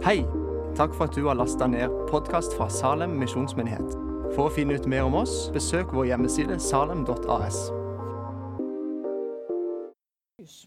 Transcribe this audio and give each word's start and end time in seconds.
Hei! 0.00 0.22
Takk 0.76 0.94
for 0.96 1.04
at 1.04 1.14
du 1.14 1.26
har 1.26 1.34
lasta 1.36 1.66
ned 1.68 1.92
podkast 2.08 2.54
fra 2.56 2.70
Salem 2.72 3.18
misjonsmyndighet. 3.20 3.90
For 4.32 4.46
å 4.46 4.52
finne 4.54 4.78
ut 4.80 4.86
mer 4.88 5.04
om 5.04 5.18
oss, 5.18 5.50
besøk 5.52 5.92
vår 5.92 6.06
hjemmeside 6.08 6.56
salem.as. 6.56 7.58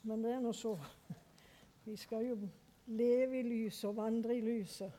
Men 0.05 0.21
det 0.21 0.35
er 0.35 0.45
nå 0.45 0.53
så. 0.53 0.75
Vi 1.89 1.97
skal 1.97 2.27
jo 2.27 2.37
leve 2.93 3.39
i 3.39 3.43
lyset 3.47 3.89
og 3.89 3.97
vandre 4.03 4.37
i 4.37 4.45
lyset. 4.45 4.93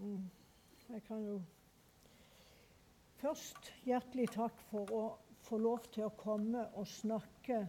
Mm. 0.00 0.24
Jeg 0.96 1.04
kan 1.04 1.20
jo 1.28 1.38
først 3.20 3.74
hjertelig 3.84 4.30
takk 4.38 4.68
for 4.72 4.96
å 4.96 5.06
få 5.44 5.60
lov 5.60 5.84
til 5.92 6.08
å 6.08 6.14
komme 6.16 6.64
og 6.72 6.88
snakke 6.88 7.66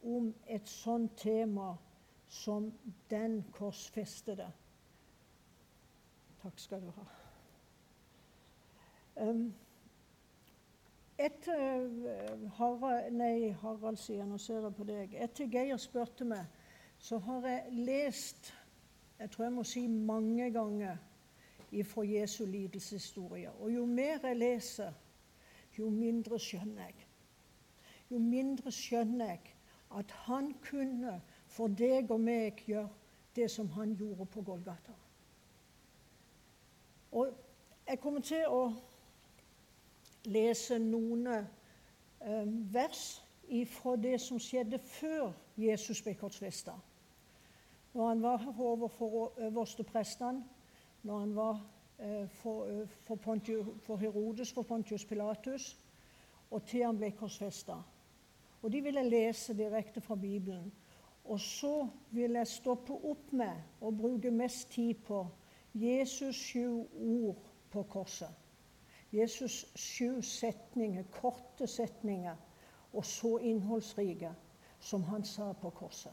om 0.00 0.32
et 0.48 0.78
sånt 0.80 1.12
tema 1.20 1.74
som 2.28 2.72
den 3.10 3.42
korsfestede. 3.52 4.48
Takk 6.42 6.58
skal 6.60 6.82
du 6.82 6.90
ha. 6.96 7.06
Um, 9.16 9.54
etter 11.18 11.88
Harald, 12.58 13.14
nei, 13.16 13.52
Harald 13.62 13.96
sier, 14.00 14.26
nå 14.28 14.38
ser 14.38 14.60
jeg 14.66 14.76
på 14.76 14.84
deg. 14.84 15.16
Etter 15.16 15.48
Geir 15.50 15.80
spurte 15.80 16.28
meg, 16.28 16.44
så 16.98 17.18
har 17.24 17.46
jeg 17.48 17.84
lest 17.86 18.52
jeg 19.18 19.30
tror 19.30 19.44
jeg 19.44 19.52
må 19.52 19.62
si 19.64 19.86
mange 19.86 20.50
ganger 20.52 20.96
fra 21.84 22.04
Jesu 22.04 22.44
lidelseshistorie. 22.44 23.50
Og 23.50 23.74
jo 23.74 23.86
mer 23.86 24.18
jeg 24.22 24.36
leser, 24.36 24.92
jo 25.78 25.88
mindre 25.90 26.38
skjønner 26.38 26.82
jeg. 26.82 27.06
Jo 28.10 28.18
mindre 28.18 28.72
skjønner 28.72 29.32
jeg 29.32 29.54
at 29.96 30.12
han 30.26 30.52
kunne 30.62 31.20
for 31.56 31.72
deg 31.72 32.10
og 32.12 32.20
meg 32.20 32.60
gjøre 32.68 32.88
det 33.36 33.48
som 33.52 33.68
han 33.76 33.94
gjorde 33.96 34.26
på 34.32 34.42
Golgata. 34.44 34.92
Og 37.16 37.32
jeg 37.86 38.00
kommer 38.02 38.24
til 38.24 38.44
å 38.50 38.62
lese 40.26 40.78
noen 40.82 41.28
eh, 41.30 42.50
vers 42.72 43.04
fra 43.70 43.94
det 44.00 44.18
som 44.20 44.40
skjedde 44.42 44.80
før 44.82 45.30
Jesus 45.56 46.02
ble 46.02 46.16
korsfesta. 46.18 46.74
Når 47.96 48.08
han 48.08 48.22
var 48.22 48.46
overfor 48.58 49.38
øversteprestene, 49.46 50.44
når 51.02 51.18
han 51.18 51.36
var 51.36 51.60
eh, 51.98 52.28
for, 52.28 52.66
eh, 52.66 52.88
for, 53.06 53.16
Pontius, 53.16 53.66
for, 53.86 53.96
Herodes, 53.96 54.52
for 54.52 54.62
Pontius 54.62 55.04
Pilatus, 55.04 55.76
og 56.50 56.66
til 56.66 56.84
han 56.84 56.98
ble 56.98 57.12
korsfesta. 57.16 57.78
Og 58.62 58.72
de 58.72 58.82
ville 58.82 59.08
lese 59.08 59.54
direkte 59.54 60.00
fra 60.00 60.16
Bibelen. 60.16 60.72
Og 61.26 61.40
så 61.40 61.88
vil 62.10 62.38
jeg 62.38 62.46
stoppe 62.46 62.94
opp 62.94 63.32
med 63.34 63.82
å 63.82 63.90
bruke 63.90 64.30
mest 64.30 64.70
tid 64.70 64.94
på 65.06 65.24
Jesus 65.74 66.36
sju 66.36 66.84
ord 66.94 67.48
på 67.70 67.82
korset. 67.82 68.30
Jesus 69.12 69.64
sju 69.74 70.22
setninger, 70.22 71.04
korte 71.20 71.66
setninger, 71.66 72.36
og 72.92 73.04
så 73.04 73.36
innholdsrike, 73.38 74.30
som 74.80 75.02
han 75.02 75.24
sa 75.24 75.52
på 75.52 75.70
korset. 75.70 76.12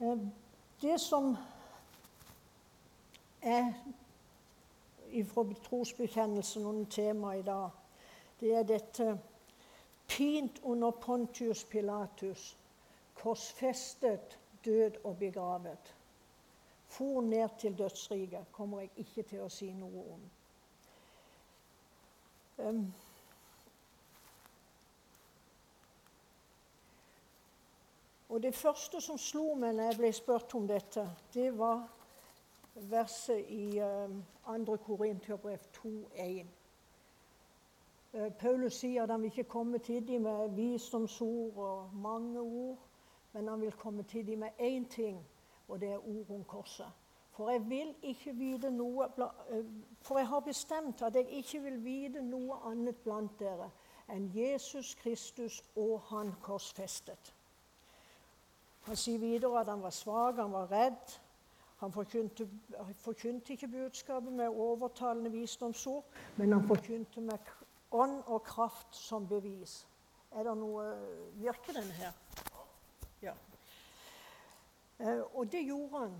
Eh, 0.00 0.18
det 0.82 1.00
som 1.00 1.36
er 3.42 3.72
fra 5.28 5.44
trosbekjennelsen 5.66 6.62
noen 6.62 6.86
temaet 6.86 7.42
i 7.42 7.46
dag, 7.46 7.70
det 8.40 8.54
er 8.56 8.66
dette 8.66 9.12
pint 10.12 10.60
under 10.62 10.90
Pontius 10.90 11.64
Pilatus, 11.64 12.58
korsfestet, 13.14 14.38
død 14.64 14.90
og 15.04 15.16
begravet. 15.18 15.94
For 16.86 17.20
ned 17.20 17.48
til 17.58 17.78
dødsriket 17.78 18.52
kommer 18.52 18.80
jeg 18.80 18.90
ikke 18.96 19.22
til 19.22 19.40
å 19.40 19.48
si 19.48 19.70
noe 19.72 20.02
om. 20.12 20.26
Um, 22.58 22.82
og 28.28 28.42
Det 28.42 28.54
første 28.54 29.00
som 29.00 29.18
slo 29.18 29.54
meg 29.54 29.74
når 29.76 29.90
jeg 29.90 30.00
ble 30.02 30.12
spurt 30.12 30.54
om 30.54 30.68
dette, 30.68 31.06
det 31.34 31.48
var 31.58 31.86
verset 32.74 33.48
i 33.48 33.80
um, 33.80 34.20
2. 34.44 34.76
Korintiabrev 34.84 35.64
2,1. 35.80 36.52
Eh, 38.12 38.32
Paulus 38.32 38.74
sier 38.74 39.02
at 39.02 39.10
han 39.10 39.22
vil 39.22 39.30
ikke 39.30 39.48
komme 39.48 39.78
til 39.78 40.08
dem 40.08 40.22
med 40.22 40.48
visdomsord 40.48 41.56
og 41.56 41.90
mange 41.94 42.40
ord, 42.40 42.78
men 43.32 43.48
han 43.48 43.60
vil 43.60 43.72
komme 43.72 44.02
til 44.02 44.26
dem 44.26 44.38
med 44.38 44.48
én 44.60 44.88
ting, 44.88 45.26
og 45.68 45.80
det 45.80 45.92
er 45.92 46.08
ord 46.08 46.30
om 46.30 46.44
korset. 46.44 46.86
For 47.30 47.50
jeg 47.50 47.70
vil 47.70 47.94
ikke 48.02 48.32
vite 48.32 48.70
noe 48.70 49.06
eh, 49.08 49.64
For 50.02 50.18
jeg 50.18 50.28
har 50.28 50.40
bestemt 50.40 51.02
at 51.02 51.14
jeg 51.14 51.28
ikke 51.30 51.62
vil 51.62 51.84
vite 51.84 52.22
noe 52.22 52.58
annet 52.68 52.96
blant 53.04 53.38
dere 53.40 53.70
enn 54.12 54.28
Jesus 54.34 54.94
Kristus 54.94 55.62
og 55.76 56.00
Han 56.10 56.34
korsfestet. 56.42 57.34
Han 58.82 58.96
sier 58.96 59.18
videre 59.18 59.60
at 59.60 59.70
han 59.70 59.82
var 59.82 59.94
svak, 59.94 60.36
han 60.36 60.52
var 60.52 60.72
redd. 60.72 61.18
Han 61.80 61.92
forkynte, 61.92 62.48
forkynte 62.98 63.52
ikke 63.52 63.68
budskapet 63.68 64.32
med 64.32 64.48
overtalende 64.48 65.30
visdomsord, 65.30 66.04
men 66.36 66.52
han 66.52 66.66
forkynte 66.66 67.20
med 67.20 67.38
ånd 67.92 68.22
og 68.26 68.42
kraft 68.42 68.96
som 68.96 69.28
bevis. 69.28 69.82
Er 70.32 70.48
det 70.48 70.56
noe 70.56 70.84
Virker 71.40 71.76
den 71.76 71.90
her? 71.98 72.12
Ja. 73.22 73.34
Eh, 74.98 75.20
og 75.36 75.52
det 75.52 75.64
gjorde 75.66 75.98
han 75.98 76.16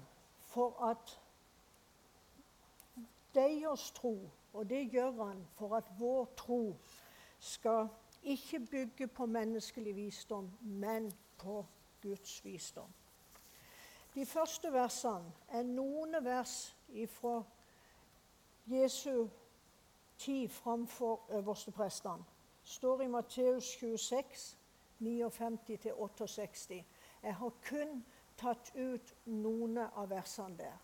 for 0.53 0.85
at 0.85 1.19
deres 3.35 3.91
tro, 3.91 4.31
og 4.53 4.71
det 4.71 4.91
gjør 4.93 5.25
han 5.25 5.47
for 5.57 5.77
at 5.77 5.85
vår 5.99 6.25
tro 6.37 6.77
skal 7.39 7.89
ikke 8.23 8.61
bygge 8.61 9.07
på 9.07 9.27
menneskelig 9.27 9.97
visdom, 9.97 10.51
men 10.61 11.13
på 11.39 11.67
Guds 12.03 12.45
visdom. 12.45 12.93
De 14.15 14.27
første 14.27 14.73
versene 14.73 15.33
er 15.49 15.63
noen 15.65 16.17
vers 16.25 16.77
fra 17.09 17.43
Jesu 18.69 19.29
tid 20.23 20.49
framfor 20.49 21.21
øversteprestene. 21.31 22.25
står 22.65 23.01
i 23.01 23.07
Matteus 23.07 23.65
26, 23.65 24.57
59-68. 25.01 26.85
Jeg 27.23 27.35
har 27.35 27.53
kun 27.69 28.05
tatt 28.37 28.73
ut 28.77 29.15
noen 29.27 29.79
av 29.79 30.11
versene 30.11 30.57
der. 30.59 30.77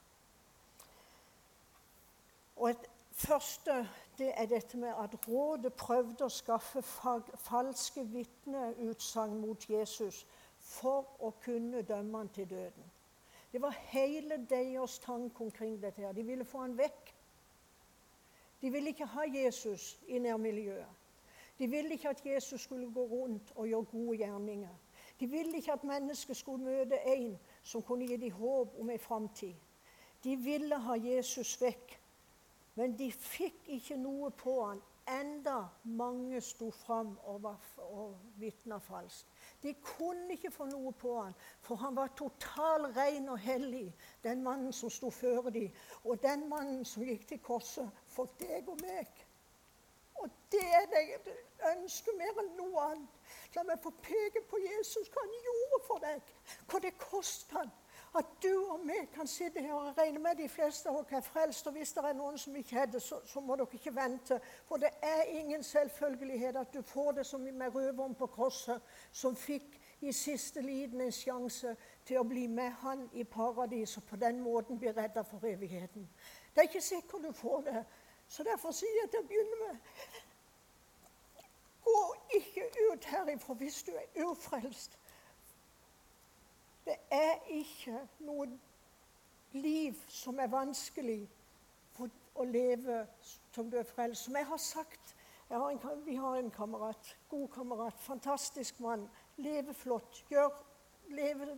Og 2.56 2.71
et 2.71 2.88
første 3.12 3.76
det 4.19 4.32
er 4.34 4.47
dette 4.50 4.76
med 4.76 4.94
at 4.99 5.15
rådet 5.28 5.72
prøvde 5.78 6.26
å 6.26 6.32
skaffe 6.32 6.82
falske 6.82 8.03
vitneutsagn 8.10 9.38
mot 9.38 9.70
Jesus 9.70 10.25
for 10.59 11.06
å 11.22 11.31
kunne 11.44 11.82
dømme 11.87 12.25
han 12.25 12.32
til 12.34 12.50
døden. 12.50 12.91
Det 13.53 13.62
var 13.62 13.78
hele 13.93 14.41
deres 14.50 14.99
tanke 14.99 15.44
omkring 15.44 15.78
dette. 15.82 16.03
her. 16.03 16.12
De 16.12 16.22
ville 16.22 16.44
få 16.44 16.66
han 16.66 16.78
vekk 16.78 17.15
de 18.63 18.71
ville 18.71 18.89
ikke 18.89 19.07
ha 19.07 19.21
Jesus 19.35 20.01
i 20.07 20.19
nærmiljøet. 20.19 20.87
De 21.59 21.67
ville 21.67 21.93
ikke 21.93 22.09
at 22.09 22.27
Jesus 22.27 22.61
skulle 22.61 22.93
gå 22.93 23.01
rundt 23.01 23.53
og 23.55 23.67
gjøre 23.67 23.85
gode 23.85 24.17
gjerninger. 24.17 24.75
De 25.21 25.27
ville 25.27 25.57
ikke 25.57 25.73
at 25.73 25.85
mennesker 25.85 26.35
skulle 26.35 26.65
møte 26.65 26.99
en 27.07 27.39
som 27.63 27.83
kunne 27.83 28.07
gi 28.07 28.17
dem 28.17 28.31
håp 28.33 28.75
om 28.81 28.91
en 28.91 28.99
framtid. 28.99 29.55
De 30.25 30.37
ville 30.37 30.79
ha 30.79 30.95
Jesus 30.95 31.61
vekk, 31.61 32.01
men 32.75 32.99
de 32.99 33.11
fikk 33.13 33.67
ikke 33.67 33.97
noe 33.97 34.31
på 34.31 34.55
han, 34.65 34.83
enda 35.09 35.57
mange 35.85 36.41
sto 36.41 36.71
fram 36.71 37.15
og, 37.25 37.47
og 37.77 38.19
vitna 38.37 38.79
falskt. 38.79 39.29
De 39.63 39.75
kunne 39.83 40.37
ikke 40.37 40.51
få 40.55 40.67
noe 40.71 40.93
på 40.93 41.15
han, 41.21 41.35
for 41.65 41.81
han 41.81 41.97
var 41.97 42.12
total 42.19 42.87
ren 42.97 43.29
og 43.29 43.38
hellig, 43.38 43.88
den 44.25 44.43
mannen 44.43 44.73
som 44.73 44.91
sto 44.91 45.11
før 45.11 45.50
dem. 45.55 45.73
Og 46.05 46.23
den 46.23 46.49
mannen 46.49 46.85
som 46.85 47.06
gikk 47.06 47.27
til 47.29 47.43
korset 47.43 48.05
for 48.06 48.31
deg 48.41 48.69
og 48.69 48.79
meg. 48.85 49.25
Og 50.19 50.31
det 50.53 50.65
er 50.75 50.87
det 50.91 51.03
jeg 51.09 51.37
ønsker 51.77 52.17
mer 52.19 52.41
enn 52.43 52.55
noe 52.59 52.87
annet. 52.91 53.19
La 53.55 53.62
meg 53.67 53.82
få 53.82 53.93
peke 54.03 54.43
på 54.50 54.59
Jesus, 54.65 55.11
hva 55.12 55.23
han 55.23 55.37
gjorde 55.47 55.79
for 55.87 56.03
deg. 56.03 56.32
Hva 56.67 56.81
det 56.82 56.94
kostet 56.99 57.55
han. 57.59 57.71
At 58.16 58.25
du 58.43 58.66
og 58.70 58.81
vi 58.84 59.06
kan 59.14 59.26
sitte 59.26 59.60
her 59.60 59.75
og 59.75 59.99
regne 59.99 60.19
med 60.19 60.38
de 60.38 60.49
fleste 60.49 60.88
av 60.88 60.96
dere 61.02 61.19
er 61.19 61.26
frelst. 61.26 61.66
Og 61.66 61.72
hvis 61.76 61.93
det 61.93 62.05
er 62.05 62.16
noen 62.16 62.38
som 62.40 62.56
ikke 62.56 62.78
er 62.81 62.87
det, 62.87 63.02
så, 63.02 63.20
så, 63.26 63.40
må 63.40 63.56
dere 63.56 63.76
ikke 63.76 63.94
vente. 63.96 64.40
For 64.69 64.81
det 64.81 64.90
er 65.02 65.22
ingen 65.40 65.62
selvfølgelighet 65.62 66.56
at 66.56 66.72
du 66.75 66.82
får 66.82 67.12
det 67.19 67.26
som 67.26 67.40
med 67.40 67.75
røveren 67.75 68.14
på 68.14 68.26
korset, 68.26 68.81
som 69.12 69.37
fikk 69.37 69.76
i 70.00 70.12
siste 70.12 70.60
liten 70.60 71.00
en 71.00 71.12
sjanse 71.12 71.75
til 72.06 72.20
å 72.20 72.25
bli 72.25 72.46
med 72.46 72.70
han 72.82 73.08
i 73.12 73.25
paradis 73.25 73.96
og 73.99 74.06
på 74.08 74.16
den 74.16 74.40
måten 74.40 74.78
bli 74.78 74.93
redda 74.93 75.22
for 75.26 75.44
evigheten. 75.44 76.08
Det 76.55 76.62
er 76.62 76.70
ikke 76.70 76.81
sikkert 76.81 77.26
du 77.26 77.32
får 77.32 77.60
det. 77.66 77.84
Så 78.28 78.44
derfor 78.44 78.72
sier 78.76 79.00
jeg 79.02 79.10
til 79.10 79.25
å 79.25 79.28
begynne 79.28 79.60
med 79.66 79.76
Gå 81.88 82.00
ikke 82.37 82.66
ut 82.93 83.05
herifra 83.08 83.55
hvis 83.56 83.82
du 83.87 83.93
er 83.96 84.25
ufrelst. 84.26 84.99
Det 86.88 86.96
er 87.11 87.35
ikke 87.52 87.99
noe 88.25 88.46
liv 89.52 89.96
som 90.08 90.38
er 90.40 90.49
vanskelig 90.49 91.20
for 91.93 92.08
å 92.40 92.46
leve 92.49 93.02
som 93.52 93.69
du 93.69 93.76
er 93.76 93.85
frelst. 93.85 94.25
Som 94.25 94.38
jeg 94.40 94.46
har 94.49 94.61
sagt 94.62 95.12
har 95.50 95.67
en, 95.70 96.06
Vi 96.06 96.14
har 96.14 96.37
en 96.37 96.50
kamerat, 96.50 97.17
god 97.29 97.49
kamerat, 97.49 98.00
fantastisk 98.00 98.81
mann. 98.81 99.05
Lever 99.37 99.73
flott. 99.73 100.25
Gjør, 100.31 100.64
lever 101.08 101.52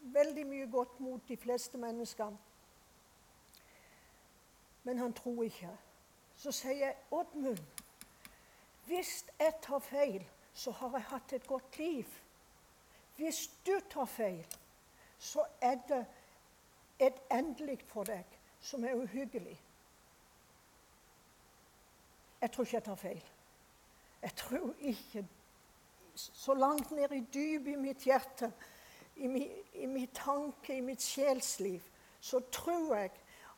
veldig 0.00 0.46
mye 0.46 0.66
godt 0.70 1.00
mot 1.00 1.28
de 1.28 1.36
fleste 1.36 1.78
mennesker. 1.78 2.36
Men 4.82 4.98
han 4.98 5.12
tror 5.12 5.42
ikke. 5.42 5.70
Så 6.36 6.52
sier 6.52 6.76
jeg, 6.76 6.96
'Oddmund, 7.10 7.58
hvis 8.86 9.26
jeg 9.38 9.54
tar 9.62 9.78
feil, 9.78 10.30
så 10.52 10.70
har 10.70 10.90
jeg 10.90 11.02
hatt 11.02 11.32
et 11.32 11.46
godt 11.46 11.78
liv.' 11.78 12.23
Hvis 13.16 13.50
du 13.66 13.80
tar 13.90 14.04
feil, 14.04 14.46
så 15.18 15.44
er 15.60 15.78
det 15.88 16.06
et 16.98 17.20
endelig 17.30 17.78
for 17.86 18.06
deg 18.08 18.38
som 18.60 18.84
er 18.84 18.94
uhyggelig. 18.94 19.60
Jeg 22.40 22.52
tror 22.52 22.64
ikke 22.64 22.76
jeg 22.76 22.84
tar 22.84 23.00
feil. 23.00 23.24
Jeg 24.22 24.34
tror 24.36 24.74
ikke 24.78 25.26
Så 26.14 26.54
langt 26.54 26.90
ned 26.90 27.10
i 27.10 27.24
dypet 27.34 27.72
i 27.72 27.76
mitt 27.76 28.04
hjerte, 28.06 28.52
i 29.16 29.26
min, 29.26 29.48
i 29.74 29.86
min 29.86 30.06
tanke, 30.14 30.76
i 30.76 30.80
mitt 30.80 31.02
sjelsliv, 31.02 31.80
så 32.20 32.40
tror 32.52 32.94
jeg 32.94 33.10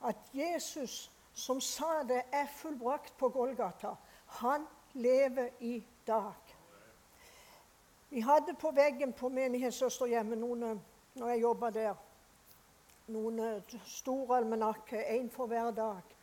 at 0.05 0.17
Jesus, 0.33 1.13
som 1.35 1.61
sa 1.61 2.01
det 2.09 2.23
er 2.33 2.47
fullbrakt 2.47 3.13
på 3.19 3.29
Golgata, 3.29 3.93
han 4.27 4.65
lever 4.95 5.49
i 5.61 5.85
dag. 6.07 6.46
Vi 8.11 8.21
hadde 8.21 8.55
på 8.55 8.71
veggen 8.71 9.13
på 9.13 9.29
menighetssøsterhjemmet 9.29 10.39
noen, 10.39 10.81
når 11.15 11.29
jeg 11.29 11.43
jobba 11.43 11.71
der, 11.71 11.95
noen 13.11 13.41
store 13.87 14.37
almanakker, 14.41 15.03
én 15.17 15.31
for 15.31 15.47
hver 15.47 15.71
dag. 15.71 16.15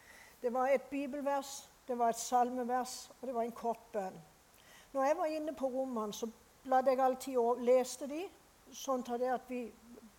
Det 0.42 0.54
var 0.54 0.68
et 0.68 0.82
bibelvers, 0.92 1.70
det 1.88 1.98
var 2.00 2.10
et 2.10 2.20
salmevers, 2.20 3.12
og 3.22 3.28
det 3.28 3.36
var 3.36 3.44
en 3.44 3.52
kort 3.52 3.84
bønn. 3.92 4.22
Når 4.94 5.04
jeg 5.04 5.18
var 5.18 5.26
inne 5.26 5.56
på 5.56 5.68
rommene, 5.68 6.14
så 6.14 6.28
bladde 6.64 6.92
jeg 6.92 7.00
alltid 7.00 7.38
og 7.38 7.60
leste 7.60 8.08
de, 8.08 8.24
sånn 8.72 9.04
at 9.10 9.50
vi 9.50 9.66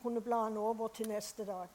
kunne 0.02 0.20
bla 0.20 0.44
den 0.48 0.56
over 0.56 0.88
til 0.88 1.08
neste 1.08 1.44
dag. 1.44 1.68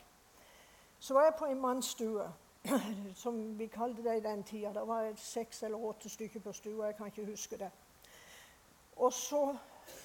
Så 1.00 1.14
var 1.14 1.24
jeg 1.24 1.36
på 1.40 1.46
en 1.46 1.62
mannsstue, 1.62 2.28
som 3.24 3.58
vi 3.58 3.68
kalte 3.68 4.04
det 4.04 4.18
i 4.18 4.24
den 4.26 4.44
tida. 4.44 4.74
Det 4.74 4.88
var 4.88 5.12
seks 5.16 5.64
eller 5.64 5.86
åtte 5.86 6.10
stykker 6.10 6.40
på 6.40 6.54
stua, 6.54 6.86
jeg 6.86 6.98
kan 6.98 7.08
ikke 7.08 7.26
huske 7.32 7.58
det. 7.58 7.72
Og 8.96 9.14
så 9.14 9.56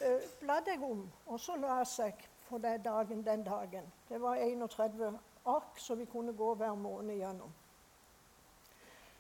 eh, 0.01 0.21
bladde 0.41 0.71
jeg 0.71 0.83
om, 0.83 1.11
og 1.27 1.41
så 1.41 1.57
leste 1.57 2.03
jeg 2.03 2.29
for 2.43 2.59
den 2.59 2.83
dagen 2.83 3.27
den 3.27 3.45
dagen. 3.45 3.93
Det 4.09 4.23
var 4.23 4.35
31 4.35 5.19
ark, 5.47 5.79
så 5.79 5.95
vi 5.95 6.05
kunne 6.05 6.33
gå 6.33 6.55
hver 6.55 6.75
måned 6.75 7.15
gjennom. 7.15 7.53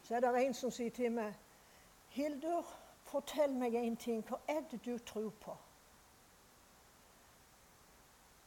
Så 0.02 0.16
er 0.16 0.20
det 0.20 0.46
en 0.46 0.54
som 0.54 0.70
sier 0.70 0.90
til 0.90 1.12
meg, 1.12 1.34
'Hildur, 2.08 2.66
fortell 3.02 3.52
meg 3.52 3.74
en 3.74 3.96
ting. 3.96 4.24
Hva 4.28 4.36
er 4.48 4.60
det 4.70 4.84
du 4.84 4.98
tror 4.98 5.30
på?' 5.30 5.56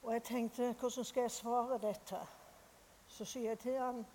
Og 0.04 0.14
jeg 0.14 0.24
tenkte, 0.24 0.76
hvordan 0.80 1.04
skal 1.04 1.22
jeg 1.22 1.32
svare 1.32 1.78
dette? 1.78 2.18
Så 3.08 3.26
sier 3.26 3.50
jeg 3.50 3.60
til 3.60 3.80
han 3.80 4.06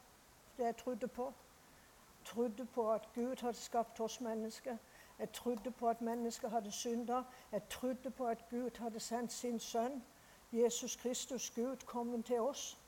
det 0.56 0.64
jeg 0.64 0.76
trodde 0.76 1.08
på. 1.08 1.32
Trodde 2.24 2.64
på 2.64 2.92
at 2.92 3.08
Gud 3.14 3.40
hadde 3.40 3.58
skapt 3.58 4.00
oss 4.00 4.20
mennesker. 4.20 4.76
Jeg 5.22 5.32
trodde 5.32 5.70
på 5.70 5.88
at 5.88 6.00
mennesker 6.00 6.48
hadde 6.48 6.70
synda. 6.72 7.22
Jeg 7.52 7.68
trodde 7.68 8.10
på 8.10 8.26
at 8.26 8.48
Gud 8.50 8.78
hadde 8.78 9.00
sendt 9.00 9.32
sin 9.32 9.60
sønn 9.60 10.02
Jesus 10.52 10.96
Kristus, 10.96 11.50
Gud, 11.50 11.76
kommet 11.86 12.24
til 12.24 12.40
oss. 12.40 12.78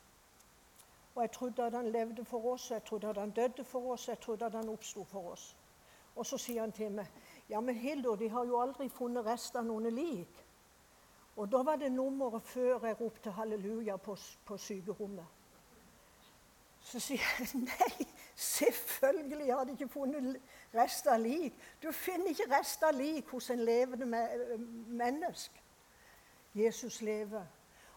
Og 1.15 1.21
jeg 1.21 1.31
trodde 1.31 1.63
at 1.63 1.73
han 1.73 1.91
levde 1.91 2.25
for 2.25 2.45
oss, 2.53 2.71
jeg 2.71 2.83
trodde 2.83 3.07
at 3.07 3.17
han 3.17 3.31
døde 3.31 3.63
for 3.63 3.91
oss, 3.91 4.07
jeg 4.07 4.19
trodde 4.19 4.45
at 4.45 4.51
han 4.51 4.69
oppsto 4.69 5.03
for 5.03 5.31
oss. 5.31 5.57
Og 6.15 6.25
så 6.25 6.37
sier 6.37 6.61
han 6.61 6.71
til 6.71 6.91
meg 6.91 7.07
ja, 7.49 7.59
men 7.59 7.75
Hildur, 7.75 8.15
de 8.15 8.29
har 8.29 8.45
jo 8.45 8.59
aldri 8.61 8.89
funnet 8.89 9.25
rest 9.25 9.55
av 9.55 9.63
noen 9.63 9.87
lik. 9.95 10.43
Og 11.35 11.51
da 11.51 11.63
var 11.63 11.79
det 11.79 11.91
nummeret 11.91 12.43
før 12.43 12.83
jeg 12.87 12.99
ropte 12.99 13.31
halleluja 13.31 13.95
på, 13.95 14.17
på 14.45 14.57
sykerommet. 14.57 15.25
Så 16.81 16.99
sier 16.99 17.23
jeg 17.39 17.63
nei, 17.69 18.07
selvfølgelig 18.35 19.53
har 19.53 19.63
de 19.63 19.71
ikke 19.71 19.87
funnet 19.87 20.41
rest 20.75 21.07
av 21.07 21.19
lik. 21.19 21.53
Du 21.83 21.91
finner 21.91 22.33
ikke 22.33 22.49
rest 22.51 22.83
av 22.83 22.95
lik 22.95 23.27
hos 23.31 23.49
en 23.49 23.63
levende 23.65 24.05
menneske. 24.87 25.61
Jesus 26.55 27.01
lever. 27.01 27.45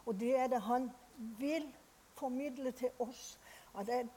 Og 0.07 0.21
det 0.21 0.37
er 0.39 0.47
det 0.47 0.61
han 0.63 0.91
vil 1.39 1.75
formidle 2.15 2.71
til 2.71 2.91
oss. 2.99 3.39
At 3.79 3.89
jeg 3.89 4.09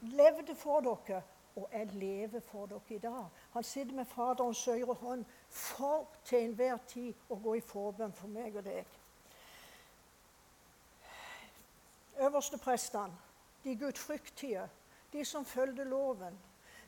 levde 0.00 0.54
for 0.54 0.80
dere, 0.80 1.22
og 1.56 1.68
jeg 1.72 1.86
lever 1.92 2.40
for 2.40 2.66
dere 2.66 2.80
i 2.90 2.98
dag. 2.98 3.24
Han 3.52 3.64
sitter 3.64 3.94
med 3.94 4.04
Faderens 4.04 4.64
høyre 4.64 4.94
hånd 4.94 5.24
for 5.48 6.08
til 6.24 6.38
enhver 6.44 6.76
tid 6.88 7.14
å 7.28 7.38
gå 7.40 7.54
i 7.54 7.64
forbønn 7.64 8.12
for 8.12 8.28
meg 8.28 8.56
og 8.56 8.64
deg. 8.64 8.84
Øverste 12.20 12.58
prestene, 12.58 13.16
de 13.64 13.76
gudfryktige, 13.76 14.68
de 15.12 15.24
som 15.24 15.44
fulgte 15.44 15.84
loven, 15.84 16.38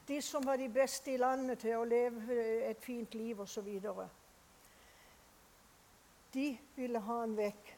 de 0.08 0.22
som 0.22 0.46
var 0.46 0.56
de 0.56 0.68
beste 0.68 1.12
i 1.12 1.20
landet 1.20 1.58
til 1.58 1.76
å 1.76 1.84
leve 1.84 2.36
et 2.68 2.80
fint 2.80 3.14
liv 3.14 3.40
osv. 3.40 3.68
De 6.34 6.46
ville 6.76 7.02
ha 7.04 7.18
han 7.20 7.36
vekk, 7.36 7.74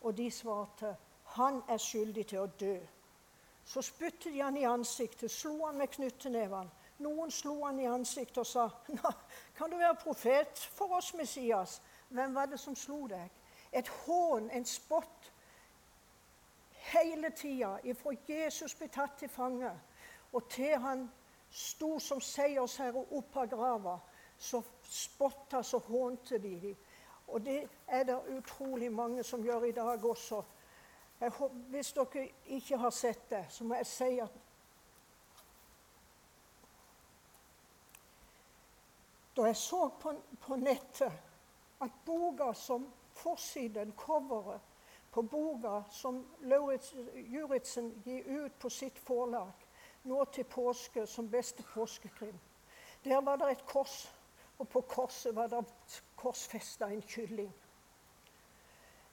og 0.00 0.16
de 0.16 0.30
svarte 0.30 0.96
han 1.36 1.62
er 1.68 1.78
skyldig 1.78 2.26
til 2.26 2.42
å 2.42 2.50
dø. 2.60 2.76
Så 3.64 3.82
spyttet 3.86 4.32
de 4.32 4.40
han 4.42 4.56
i 4.58 4.66
ansiktet, 4.66 5.30
slo 5.30 5.66
han 5.66 5.78
med 5.78 5.92
knyttneven. 5.94 6.70
Noen 7.00 7.30
slo 7.30 7.60
han 7.64 7.78
i 7.80 7.86
ansiktet 7.86 8.42
og 8.42 8.48
sa, 8.48 8.66
kan 9.56 9.70
du 9.70 9.76
være 9.78 10.00
profet 10.02 10.58
for 10.74 10.96
oss, 10.98 11.12
Messias? 11.14 11.78
Hvem 12.10 12.34
var 12.34 12.50
det 12.50 12.58
som 12.58 12.74
slo 12.76 13.04
deg? 13.08 13.30
Et 13.72 13.88
hån, 14.04 14.50
en 14.50 14.66
spott, 14.66 15.29
hele 16.80 17.30
tida 17.30 17.78
ifra 17.84 18.14
Jesus 18.28 18.74
ble 18.74 18.88
tatt 18.88 19.18
til 19.18 19.28
fange, 19.28 19.70
og 20.32 20.48
til 20.48 20.76
han 20.80 21.08
sto 21.50 21.98
som 21.98 22.20
seiersherre 22.22 23.02
opp 23.18 23.36
av 23.42 23.50
grava, 23.50 23.96
så 24.38 24.62
spotta 24.82 25.62
så 25.62 25.78
hånte 25.84 26.38
de 26.38 26.54
dem. 26.60 26.76
Og 27.30 27.44
det 27.44 27.68
er 27.86 28.04
det 28.04 28.16
utrolig 28.36 28.92
mange 28.92 29.24
som 29.24 29.44
gjør 29.44 29.68
i 29.68 29.72
dag 29.72 30.04
også. 30.04 30.42
Håper, 31.20 31.56
hvis 31.70 31.92
dere 31.92 32.28
ikke 32.56 32.78
har 32.80 32.90
sett 32.90 33.28
det, 33.30 33.44
så 33.48 33.64
må 33.64 33.74
jeg 33.74 33.86
si 33.86 34.14
at 34.18 34.38
Da 39.36 39.44
jeg 39.46 39.56
så 39.56 39.86
på, 40.00 40.10
på 40.42 40.56
nettet 40.58 41.12
at 41.80 42.00
boka 42.04 42.50
som 42.52 42.88
forsiden, 43.14 43.92
coveret 43.96 44.60
på 45.10 45.22
boka 45.22 45.82
som 45.90 46.22
Juritzen 47.14 48.02
gir 48.04 48.24
ut 48.24 48.58
på 48.58 48.70
sitt 48.70 48.98
forlag 48.98 49.66
nå 50.02 50.24
til 50.32 50.44
påske 50.44 51.06
som 51.06 51.28
beste 51.30 51.62
påskekrim, 51.74 52.38
der 53.04 53.20
var 53.20 53.36
det 53.36 53.50
et 53.50 53.66
kors, 53.66 54.10
og 54.58 54.68
på 54.68 54.80
korset 54.80 55.36
var 55.36 55.46
det 55.48 55.64
korsfesta 56.16 56.86
en 56.86 57.02
kylling. 57.02 57.52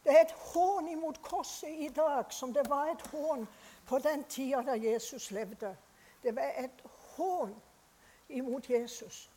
Det 0.04 0.16
er 0.16 0.22
et 0.22 0.32
hån 0.32 0.88
imot 0.88 1.22
korset 1.22 1.70
i 1.70 1.90
dag 1.90 2.32
som 2.32 2.54
det 2.54 2.70
var 2.70 2.88
et 2.92 3.02
hån 3.12 3.48
på 3.88 4.00
den 4.00 4.24
tida 4.24 4.62
da 4.64 4.76
Jesus 4.80 5.32
levde. 5.32 5.76
Det 6.24 6.36
var 6.36 6.54
et 6.58 6.84
hån 7.16 7.56
imot 8.30 8.70
Jesus. 8.70 9.30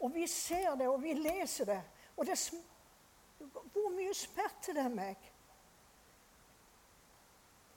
Og 0.00 0.14
vi 0.14 0.26
ser 0.26 0.74
det, 0.74 0.88
og 0.88 1.02
vi 1.02 1.12
leser 1.14 1.64
det. 1.64 1.82
Og 2.16 2.26
det, 2.26 2.52
hvor 3.72 3.94
mye 3.94 4.14
smerte 4.14 4.74
det 4.74 4.88
meg? 4.90 5.31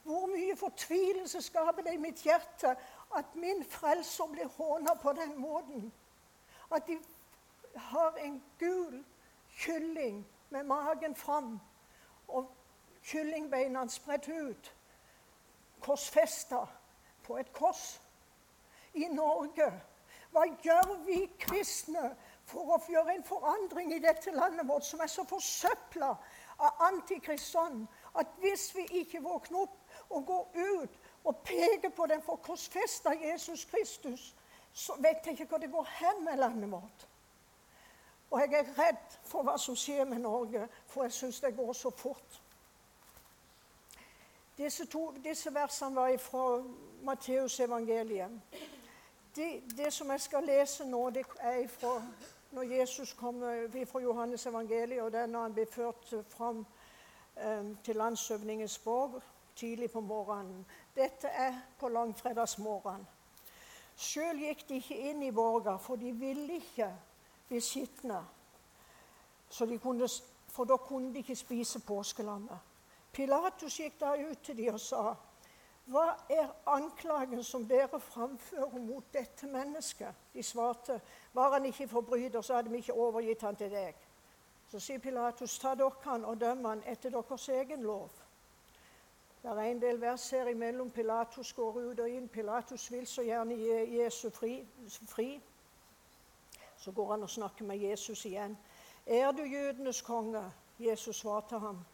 Hvor 0.05 0.27
mye 0.29 0.55
fortvilelse 0.55 1.41
skaper 1.41 1.81
det 1.81 1.93
i 1.93 1.97
mitt 1.97 2.21
hjerte 2.21 2.75
at 3.17 3.35
min 3.35 3.63
frelser 3.65 4.27
blir 4.29 4.47
håna 4.57 4.93
på 5.01 5.13
den 5.17 5.33
måten? 5.41 5.93
At 6.71 6.87
de 6.87 6.99
har 7.75 8.17
en 8.21 8.43
gul 8.59 8.99
kylling 9.49 10.27
med 10.49 10.63
magen 10.63 11.15
fram 11.15 11.59
og 12.27 12.51
kyllingbeina 13.03 13.87
spredt 13.89 14.29
ut, 14.29 14.71
korsfesta 15.81 16.61
på 17.23 17.37
et 17.37 17.49
kors 17.53 18.01
i 18.93 19.09
Norge. 19.09 19.71
Hva 20.31 20.45
gjør 20.61 20.91
vi 21.05 21.23
kristne 21.39 22.11
for 22.45 22.75
å 22.75 22.79
gjøre 22.89 23.15
en 23.15 23.25
forandring 23.25 23.93
i 23.95 24.01
dette 24.03 24.33
landet 24.35 24.67
vårt, 24.67 24.85
som 24.85 25.01
er 25.01 25.09
så 25.09 25.25
forsøpla 25.25 26.11
av 26.57 26.85
antikristånd 26.91 27.87
at 28.19 28.37
hvis 28.43 28.69
vi 28.75 28.85
ikke 29.01 29.23
våkner 29.25 29.65
opp 29.65 29.84
og 30.09 30.25
går 30.25 30.51
ut 30.55 30.99
og 31.23 31.37
peker 31.37 31.89
på 31.89 32.05
den 32.05 32.21
forkorsfesta 32.21 33.09
Jesus 33.09 33.65
Kristus, 33.65 34.35
så 34.73 34.93
vet 34.99 35.25
jeg 35.25 35.31
ikke 35.31 35.45
hvor 35.45 35.57
det 35.57 35.71
går 35.71 35.87
hen 35.99 36.25
med 36.25 36.37
landet 36.37 36.71
vårt. 36.71 37.07
Og 38.31 38.39
jeg 38.39 38.53
er 38.53 38.73
redd 38.79 39.17
for 39.23 39.43
hva 39.43 39.57
som 39.57 39.75
skjer 39.75 40.05
med 40.05 40.19
Norge, 40.19 40.67
for 40.85 41.03
jeg 41.03 41.13
syns 41.13 41.39
det 41.39 41.55
går 41.55 41.73
så 41.73 41.89
fort. 41.89 42.41
Disse, 44.57 44.85
to, 44.85 45.13
disse 45.23 45.53
versene 45.53 45.95
var 45.95 46.17
fra 46.17 46.63
Matteusevangeliet. 47.03 48.41
Det, 49.35 49.63
det, 49.77 49.93
som 49.93 50.11
jeg 50.11 50.21
skal 50.21 50.43
lese 50.43 50.85
nå, 50.85 51.09
det 51.09 51.25
er 51.39 51.67
fra 51.67 52.01
når 52.55 52.63
Jesus 52.63 53.13
kommer 53.13 53.67
fra 53.85 53.99
Johannes 53.99 54.45
evangeliet, 54.45 55.01
og 55.01 55.11
det 55.11 55.19
er 55.19 55.25
når 55.27 55.41
han 55.41 55.53
blir 55.53 55.65
ført 55.71 56.13
fram 56.29 56.65
eh, 57.37 57.65
til 57.83 57.95
landshøvdingens 57.95 58.77
borg 58.79 59.21
tidlig 59.55 59.91
på 59.91 60.01
morgenen. 60.01 60.65
Dette 60.95 61.27
er 61.27 61.53
på 61.79 61.89
langfredagsmorgen. 61.89 63.07
Sjøl 63.95 64.39
gikk 64.43 64.65
de 64.69 64.79
ikke 64.81 64.97
inn 65.09 65.23
i 65.23 65.31
borga, 65.31 65.77
for 65.79 65.95
de 65.95 66.11
ville 66.11 66.59
ikke 66.59 66.89
bli 67.47 67.59
skitne. 67.59 68.19
for 70.47 70.65
da 70.65 70.77
kunne 70.77 71.13
de 71.13 71.19
ikke 71.19 71.35
spise 71.35 71.79
påskelammet. 71.79 72.57
Pilatus 73.13 73.77
gikk 73.79 73.99
da 73.99 74.15
ut 74.19 74.43
til 74.43 74.57
dem 74.57 74.73
og 74.73 74.79
sa, 74.79 75.15
'Hva 75.85 76.05
er 76.29 76.47
anklagen 76.65 77.43
som 77.43 77.67
dere 77.67 77.99
framfører 77.99 78.79
mot 78.79 79.13
dette 79.13 79.47
mennesket?' 79.47 80.15
De 80.33 80.43
svarte, 80.43 81.01
'Var 81.33 81.51
han 81.51 81.65
ikke 81.65 81.87
forbryter, 81.87 82.41
så 82.41 82.55
hadde 82.55 82.69
vi 82.69 82.77
ikke 82.77 82.93
overgitt 82.93 83.41
han 83.41 83.55
til 83.55 83.71
deg.' 83.71 83.95
Så 84.67 84.79
sier 84.79 84.99
Pilatus, 84.99 85.59
'Ta 85.59 85.75
dere 85.75 85.91
han 86.03 86.25
og 86.25 86.41
døm 86.41 86.65
han 86.65 86.83
etter 86.85 87.09
deres 87.09 87.49
egen 87.49 87.83
lov.' 87.83 88.24
Det 89.45 89.51
er 89.51 89.61
en 89.61 89.81
del 89.81 90.01
vers 90.01 90.29
her 90.29 90.47
imellom. 90.47 90.89
Pilatus 90.91 91.53
går 91.53 91.75
ut 91.79 91.99
og 91.99 92.09
inn. 92.09 92.27
Pilatus 92.27 92.91
vil 92.91 93.05
så 93.07 93.21
gjerne 93.21 93.53
gi 93.53 93.97
Jesus 93.99 94.33
fri. 94.33 94.67
fri. 95.07 95.41
Så 96.77 96.91
går 96.91 97.11
han 97.11 97.23
og 97.23 97.29
snakker 97.29 97.65
med 97.65 97.77
Jesus 97.77 98.25
igjen. 98.25 98.57
Er 99.05 99.31
du 99.31 99.43
jødenes 99.43 100.01
konge? 100.01 100.41
Jesus 100.79 101.15
svarte 101.15 101.59
ham. 101.59 101.85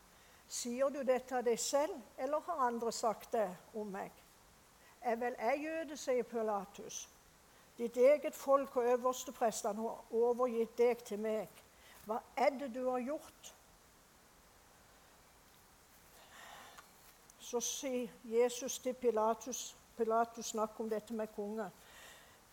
Sier 0.47 0.89
du 0.89 1.03
dette 1.03 1.35
av 1.35 1.43
deg 1.43 1.59
selv, 1.59 1.99
eller 2.17 2.39
har 2.39 2.67
andre 2.67 2.91
sagt 2.91 3.33
det 3.33 3.49
om 3.75 3.87
meg? 3.87 4.11
Jeg 5.03 5.19
vel 5.19 5.35
er 5.37 5.59
jøde, 5.59 5.97
sier 5.97 6.23
Pilatus. 6.23 7.09
Ditt 7.77 7.97
eget 7.97 8.35
folk 8.35 8.77
og 8.77 8.87
øversteprestene 8.93 9.81
har 9.81 10.05
overgitt 10.11 10.77
deg 10.77 11.03
til 11.03 11.19
meg. 11.19 11.49
Hva 12.05 12.23
er 12.35 12.55
det 12.59 12.71
du 12.75 12.85
har 12.89 12.99
gjort? 12.99 13.55
Så 17.51 17.59
sier 17.59 18.09
Jesus 18.23 18.79
til 18.79 18.93
Pilatus 18.93 19.75
Pilatus 19.97 20.45
snakker 20.45 20.83
om 20.83 20.89
dette 20.89 21.13
med 21.13 21.27
konge. 21.35 21.67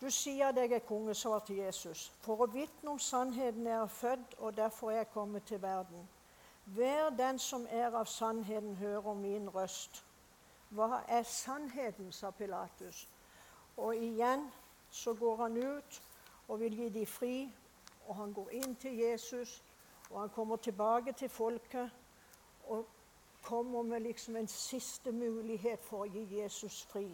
Du 0.01 0.09
sier 0.11 0.47
at 0.47 0.57
jeg 0.57 0.71
er 0.71 0.83
konge, 0.85 1.15
svarte 1.15 1.55
Jesus. 1.55 2.11
For 2.21 2.43
å 2.43 2.47
vitne 2.51 2.91
om 2.91 2.99
sannheten 2.99 3.67
er 3.67 3.79
jeg 3.79 3.89
født, 3.95 4.35
og 4.37 4.57
derfor 4.57 4.91
er 4.91 4.97
jeg 4.97 5.09
kommet 5.13 5.47
til 5.49 5.61
verden. 5.61 6.03
Hver 6.65 7.09
den 7.17 7.39
som 7.39 7.65
er 7.69 7.95
av 7.95 8.05
sannheten, 8.05 8.75
hører 8.75 9.17
min 9.17 9.49
røst. 9.55 10.03
Hva 10.69 11.01
er 11.07 11.23
sannheten, 11.23 12.11
sa 12.11 12.29
Pilatus. 12.31 13.07
Og 13.77 13.95
igjen 13.95 14.45
så 14.91 15.13
går 15.13 15.41
han 15.41 15.57
ut 15.57 16.01
og 16.47 16.59
vil 16.59 16.77
gi 16.77 16.89
de 16.99 17.05
fri, 17.05 17.33
og 18.07 18.15
han 18.15 18.33
går 18.33 18.53
inn 18.61 18.75
til 18.75 18.99
Jesus, 18.99 19.63
og 20.11 20.21
han 20.21 20.29
kommer 20.29 20.57
tilbake 20.57 21.13
til 21.13 21.29
folket. 21.29 21.89
og 22.69 22.85
kommer 23.41 23.83
med 23.83 24.01
liksom 24.01 24.35
en 24.35 24.47
siste 24.47 25.11
mulighet 25.11 25.83
for 25.83 26.05
å 26.05 26.11
gi 26.11 26.25
Jesus 26.39 26.81
fri. 26.91 27.07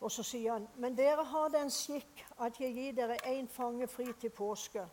Og 0.00 0.12
så 0.12 0.24
sier 0.24 0.52
han, 0.52 0.68
men 0.80 0.96
dere 0.96 1.24
har 1.28 1.50
den 1.52 1.70
skikk 1.70 2.22
at 2.40 2.56
jeg 2.60 2.72
gir 2.72 2.94
dere 2.96 3.18
én 3.28 3.48
fange 3.48 3.88
fri 3.90 4.08
til 4.20 4.32
påske. 4.32 4.86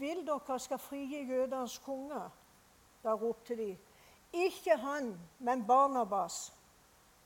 Vil 0.00 0.24
dere 0.26 0.58
skal 0.60 0.80
frigi 0.80 1.20
jødenes 1.28 1.76
konge? 1.84 2.22
Da 3.02 3.12
ropte 3.18 3.56
de, 3.58 3.74
ikke 4.32 4.76
han, 4.80 5.12
men 5.38 5.66
Barnabas. 5.66 6.52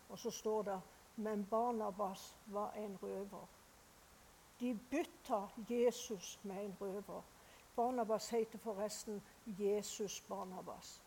Og 0.09 0.18
så 0.18 0.30
står 0.30 0.62
det, 0.62 0.80
men 1.16 1.47
Barnabas 1.50 2.35
var 2.47 2.73
en 2.76 2.99
røver. 3.02 3.47
De 4.61 4.75
bytta 4.90 5.47
Jesus 5.68 6.38
med 6.42 6.64
en 6.64 6.76
røver. 6.80 7.23
Barnabas 7.76 8.28
heter 8.28 8.59
forresten 8.59 9.23
Jesus 9.47 10.21
Barnabas 10.28 11.02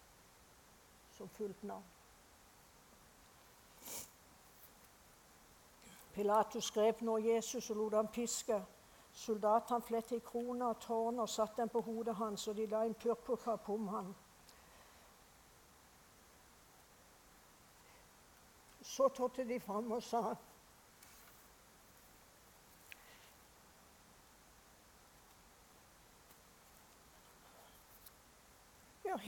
som 1.19 1.29
fullt 1.29 1.63
navn. 1.63 1.83
Pilatus 6.13 6.71
grep 6.71 7.01
nå 7.01 7.17
Jesus 7.17 7.69
og 7.69 7.75
lot 7.75 7.95
ham 7.97 8.07
piske. 8.07 8.55
Soldatene 9.11 9.83
flettet 9.83 10.15
i 10.15 10.23
krona 10.23 10.69
og 10.71 10.79
tårn 10.79 11.19
og 11.19 11.27
satte 11.29 11.59
den 11.59 11.71
på 11.73 11.81
hodet 11.83 12.15
hans, 12.15 12.47
og 12.47 12.55
de 12.55 12.69
la 12.71 12.85
en 12.87 12.95
purpurkapp 12.95 13.67
om 13.69 13.87
ham. 13.87 14.13
Så 18.81 19.09
trådte 19.09 19.47
de 19.49 19.59
fram 19.59 19.91
og 19.91 20.03
sa 20.03 20.23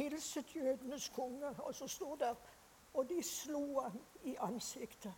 hilset 0.02 0.56
jødenes 0.56 1.10
konge, 1.10 1.50
og 1.50 1.76
så 1.76 1.88
sto 1.88 2.16
der 2.20 2.36
Og 2.94 3.10
de 3.10 3.24
slo 3.24 3.80
ham 3.80 4.00
i 4.24 4.36
ansiktet. 4.40 5.14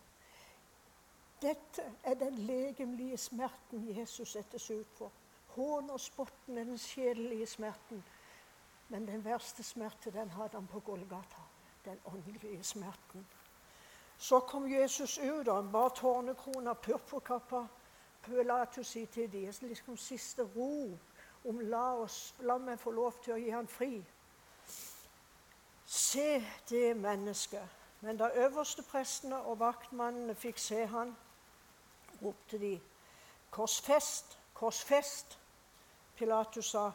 Dette 1.42 1.82
er 2.04 2.14
den 2.14 2.34
legemlige 2.38 3.16
smerten 3.16 3.98
Jesus 3.98 4.28
settes 4.28 4.70
ut 4.70 4.86
for. 4.94 5.12
Hån 5.46 5.90
og 5.90 6.00
spotten 6.00 6.58
er 6.58 6.64
den 6.64 6.78
sjelelige 6.78 7.46
smerten. 7.46 8.04
Men 8.88 9.08
den 9.08 9.24
verste 9.24 9.62
smerte 9.62 10.10
den 10.10 10.30
hadde 10.30 10.54
han 10.54 10.66
på 10.66 10.80
Golgata. 10.80 11.42
Den 11.84 11.98
åndelige 12.04 12.62
smerten. 12.62 13.26
Så 14.18 14.40
kom 14.40 14.72
Jesus 14.72 15.18
ut, 15.18 15.48
og 15.48 15.56
han 15.56 15.72
bar 15.72 15.88
tårnekrona, 15.88 16.72
purpurkappa. 16.72 17.66
pølatus 18.22 18.96
i 18.96 19.06
til 19.06 19.32
dem 19.32 19.52
liksom 19.60 19.96
siste 19.96 20.42
ro 20.56 20.98
om 21.44 21.60
la, 21.60 21.94
oss, 21.94 22.34
la 22.40 22.56
meg 22.58 22.80
få 22.80 22.90
lov 22.90 23.18
til 23.24 23.34
å 23.34 23.40
gi 23.40 23.50
han 23.52 23.68
fri. 23.68 23.98
Se 25.86 26.44
det 26.68 26.96
mennesket. 26.96 27.68
Men 28.00 28.16
da 28.16 28.28
øversteprestene 28.34 29.36
og 29.36 29.58
vaktmannene 29.60 30.34
fikk 30.34 30.58
se 30.58 30.86
han, 30.86 31.16
ropte 32.22 32.58
de, 32.60 32.80
Korsfest, 33.54 34.38
korsfest. 34.54 35.38
Pilatus 36.16 36.70
sa, 36.70 36.90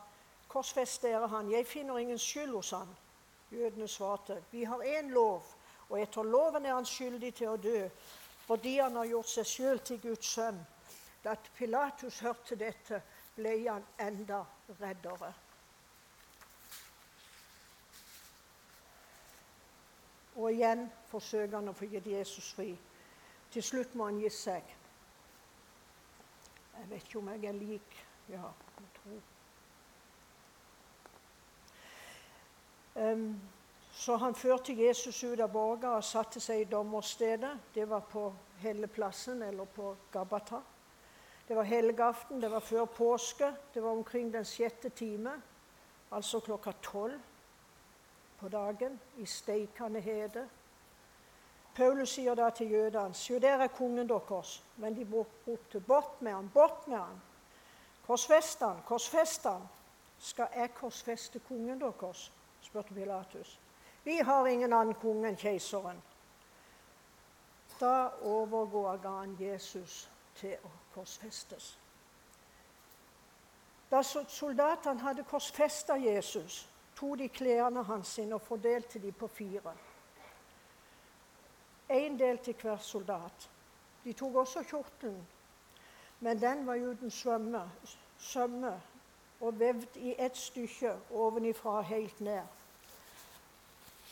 Korsfest 0.48 1.02
dere 1.02 1.28
han, 1.28 1.52
jeg 1.52 1.68
finner 1.68 1.98
ingen 1.98 2.20
skyld 2.20 2.52
hos 2.52 2.70
han. 2.70 2.90
Jødene 3.52 3.88
svarte, 3.88 4.44
vi 4.52 4.64
har 4.64 4.82
én 4.84 5.10
lov, 5.14 5.46
og 5.90 6.02
etter 6.02 6.24
loven 6.24 6.66
er 6.66 6.74
han 6.74 6.86
skyldig 6.86 7.34
til 7.36 7.50
å 7.54 7.58
dø, 7.58 7.88
fordi 8.46 8.78
han 8.78 8.96
har 8.96 9.10
gjort 9.10 9.30
seg 9.30 9.48
sjøl 9.48 9.80
til 9.86 10.02
Guds 10.02 10.34
sønn. 10.36 10.60
Da 11.24 11.36
Pilatus 11.58 12.20
hørte 12.20 12.56
dette, 12.60 13.02
ble 13.36 13.56
han 13.70 13.86
enda 14.00 14.44
reddere. 14.82 15.34
Og 20.40 20.54
igjen 20.54 20.86
forsøker 21.12 21.58
han 21.58 21.68
å 21.68 21.76
få 21.76 21.90
gitt 21.92 22.06
Jesus 22.08 22.54
fri. 22.56 22.72
Til 23.52 23.64
slutt 23.66 23.96
må 23.98 24.08
han 24.08 24.22
gi 24.22 24.30
seg. 24.32 24.76
Jeg 26.80 26.90
vet 26.90 27.04
ikke 27.04 27.20
om 27.20 27.30
jeg 27.34 27.50
er 27.50 27.58
lik 27.58 27.96
Ja, 28.30 28.52
jeg 28.80 28.90
tror 28.96 29.18
um, 33.04 33.26
Så 33.92 34.16
han 34.22 34.36
førte 34.38 34.74
Jesus 34.78 35.24
ut 35.24 35.42
av 35.44 35.52
borga 35.52 35.98
og 35.98 36.08
satte 36.08 36.40
seg 36.40 36.62
i 36.62 36.70
dommerstedet. 36.72 37.52
Det 37.76 37.90
var 37.90 38.06
på 38.08 38.30
Helleplassen, 38.62 39.42
eller 39.44 39.68
på 39.76 39.92
Gabata. 40.14 40.62
Det 41.50 41.58
var 41.58 41.68
helgeaften, 41.68 42.40
det 42.42 42.52
var 42.52 42.64
før 42.64 42.86
påske. 42.86 43.52
Det 43.74 43.84
var 43.84 43.98
omkring 43.98 44.32
den 44.34 44.46
sjette 44.46 44.90
time, 44.90 45.34
altså 46.12 46.40
klokka 46.40 46.72
tolv 46.86 47.20
på 48.40 48.48
dagen 48.48 49.00
i 49.18 49.26
steikende 49.26 50.00
hede. 50.00 50.50
Paulus 51.76 52.10
sier 52.10 52.36
da 52.36 52.50
til 52.50 52.72
jødene 52.72 53.14
Se, 53.14 53.40
der 53.40 53.64
er 53.64 53.68
kongen 53.68 54.10
deres. 54.10 54.64
Men 54.78 54.96
de 54.96 55.08
ropte 55.48 55.80
bort 55.80 56.22
med 56.22 56.32
han, 56.34 56.50
bort 56.54 56.88
med 56.88 56.98
han. 56.98 57.22
Korsfest 58.08 58.60
han, 58.60 58.82
korsfest 58.86 59.44
han. 59.44 59.62
Skal 60.20 60.48
jeg 60.56 60.74
korsfeste 60.74 61.40
kongen 61.40 61.82
deres? 61.82 62.32
spurte 62.62 62.94
Pilatus. 62.94 63.60
Vi 64.04 64.18
har 64.18 64.46
ingen 64.46 64.74
annen 64.74 64.96
konge 64.96 65.28
enn 65.30 65.38
keiseren. 65.38 66.02
Da 67.80 68.10
overgår 68.22 68.98
han 69.04 69.38
Jesus 69.40 70.10
til 70.36 70.58
å 70.64 70.72
korsfestes. 70.94 71.78
Da 73.92 74.02
soldatene 74.04 75.02
hadde 75.02 75.24
korsfesta 75.24 75.96
Jesus, 75.98 76.68
tok 77.00 77.20
de 77.20 77.30
klærne 77.30 77.84
hans 77.84 78.08
sine 78.08 78.36
og 78.36 78.42
fordelte 78.42 79.00
de 79.00 79.12
på 79.12 79.28
fire. 79.28 79.74
Én 81.90 82.20
del 82.20 82.38
til 82.38 82.56
hver 82.62 82.78
soldat. 82.78 83.50
De 84.04 84.14
tok 84.14 84.36
også 84.36 84.64
kjortelen, 84.64 85.28
men 86.20 86.42
den 86.42 86.68
var 86.68 86.76
uten 86.76 87.12
sømme, 87.12 87.72
sømme 88.18 88.82
og 89.42 89.60
vevd 89.60 89.96
i 89.96 90.16
ett 90.18 90.38
stykke 90.38 90.94
ovenifra 91.12 91.82
helt 91.82 92.22
ned. 92.22 92.44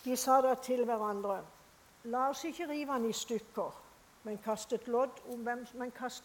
De 0.06 0.15
sa 0.17 0.41
da 0.41 0.56
til 0.56 0.86
hverandre 0.86 1.44
La 2.03 2.29
oss 2.29 2.46
ikke 2.46 2.70
rive 2.70 2.94
den 2.94 3.10
i 3.10 3.13
stykker, 3.13 3.72
men 4.24 4.38
kaste 4.38 4.79
lodd 4.88 5.20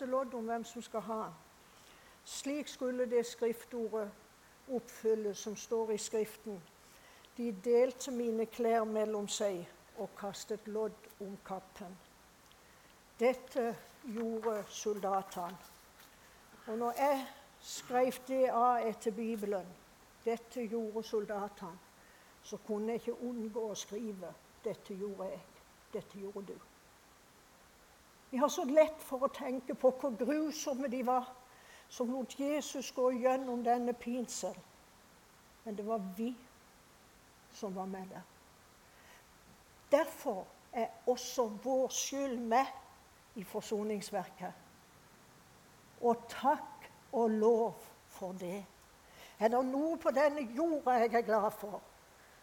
lodd 0.06 0.34
om 0.34 0.44
hvem 0.44 0.64
som 0.64 0.82
skal 0.82 1.00
ha 1.00 1.22
den. 1.24 1.32
Slik 2.24 2.68
skulle 2.68 3.10
det 3.10 3.26
skriftordet 3.26 4.10
oppfylles 4.76 5.38
som 5.38 5.56
står 5.56 5.92
i 5.92 5.98
Skriften. 5.98 6.62
De 7.36 7.52
delte 7.64 8.10
mine 8.10 8.46
klær 8.46 8.84
mellom 8.84 9.28
seg 9.28 9.62
og 10.00 10.10
kastet 10.18 10.66
lodd 10.68 11.08
om 11.20 11.36
kappen. 11.46 11.94
Dette 13.20 13.70
gjorde 14.04 14.64
soldatene. 14.68 15.70
Og 16.66 16.78
når 16.78 16.92
jeg 16.98 17.24
skrev 17.60 18.18
det 18.28 18.44
av 18.50 18.86
etter 18.86 19.14
Bibelen, 19.16 19.66
dette 20.24 20.66
gjorde 20.66 21.02
soldatene, 21.02 21.78
så 22.42 22.58
kunne 22.66 22.92
jeg 22.92 23.02
ikke 23.02 23.28
unngå 23.28 23.68
å 23.70 23.78
skrive 23.78 24.32
dette 24.64 24.94
gjorde 24.94 25.26
jeg, 25.30 25.40
dette 25.92 26.18
gjorde 26.18 26.46
du. 26.52 26.58
Vi 28.30 28.38
har 28.38 28.48
så 28.48 28.64
lett 28.64 29.02
for 29.02 29.26
å 29.26 29.32
tenke 29.34 29.74
på 29.74 29.90
hvor 30.00 30.14
grusomme 30.18 30.88
de 30.88 31.02
var 31.06 31.28
som 31.92 32.10
lot 32.10 32.38
Jesus 32.40 32.88
gå 32.96 33.10
gjennom 33.12 33.60
denne 33.64 33.92
pinsel. 33.92 34.54
Men 35.64 35.76
det 35.76 35.84
var 35.86 36.00
vi 36.16 36.30
som 37.52 37.74
var 37.74 37.86
med 37.86 38.08
der. 38.08 38.22
Derfor 39.92 40.46
er 40.72 40.88
også 41.06 41.46
vår 41.64 41.88
skyld 41.88 42.38
med 42.38 42.66
i 43.34 43.44
forsoningsverket. 43.44 44.52
Og 46.00 46.24
takk 46.28 46.88
og 47.12 47.30
lov 47.30 47.76
for 48.06 48.32
det. 48.40 48.64
Er 49.38 49.52
det 49.52 49.60
noe 49.68 49.98
på 50.00 50.10
denne 50.16 50.46
jorda 50.56 50.96
jeg 51.02 51.14
er 51.14 51.28
glad 51.28 51.50
for, 51.60 51.82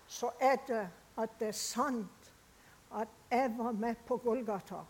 så 0.07 0.29
er 0.39 0.61
det 0.67 0.85
at 1.17 1.35
det 1.39 1.47
er 1.47 1.57
sant 1.57 2.31
at 2.93 3.07
jeg 3.31 3.53
var 3.57 3.71
med 3.71 3.95
på 4.05 4.17
Golgata. 4.17 4.85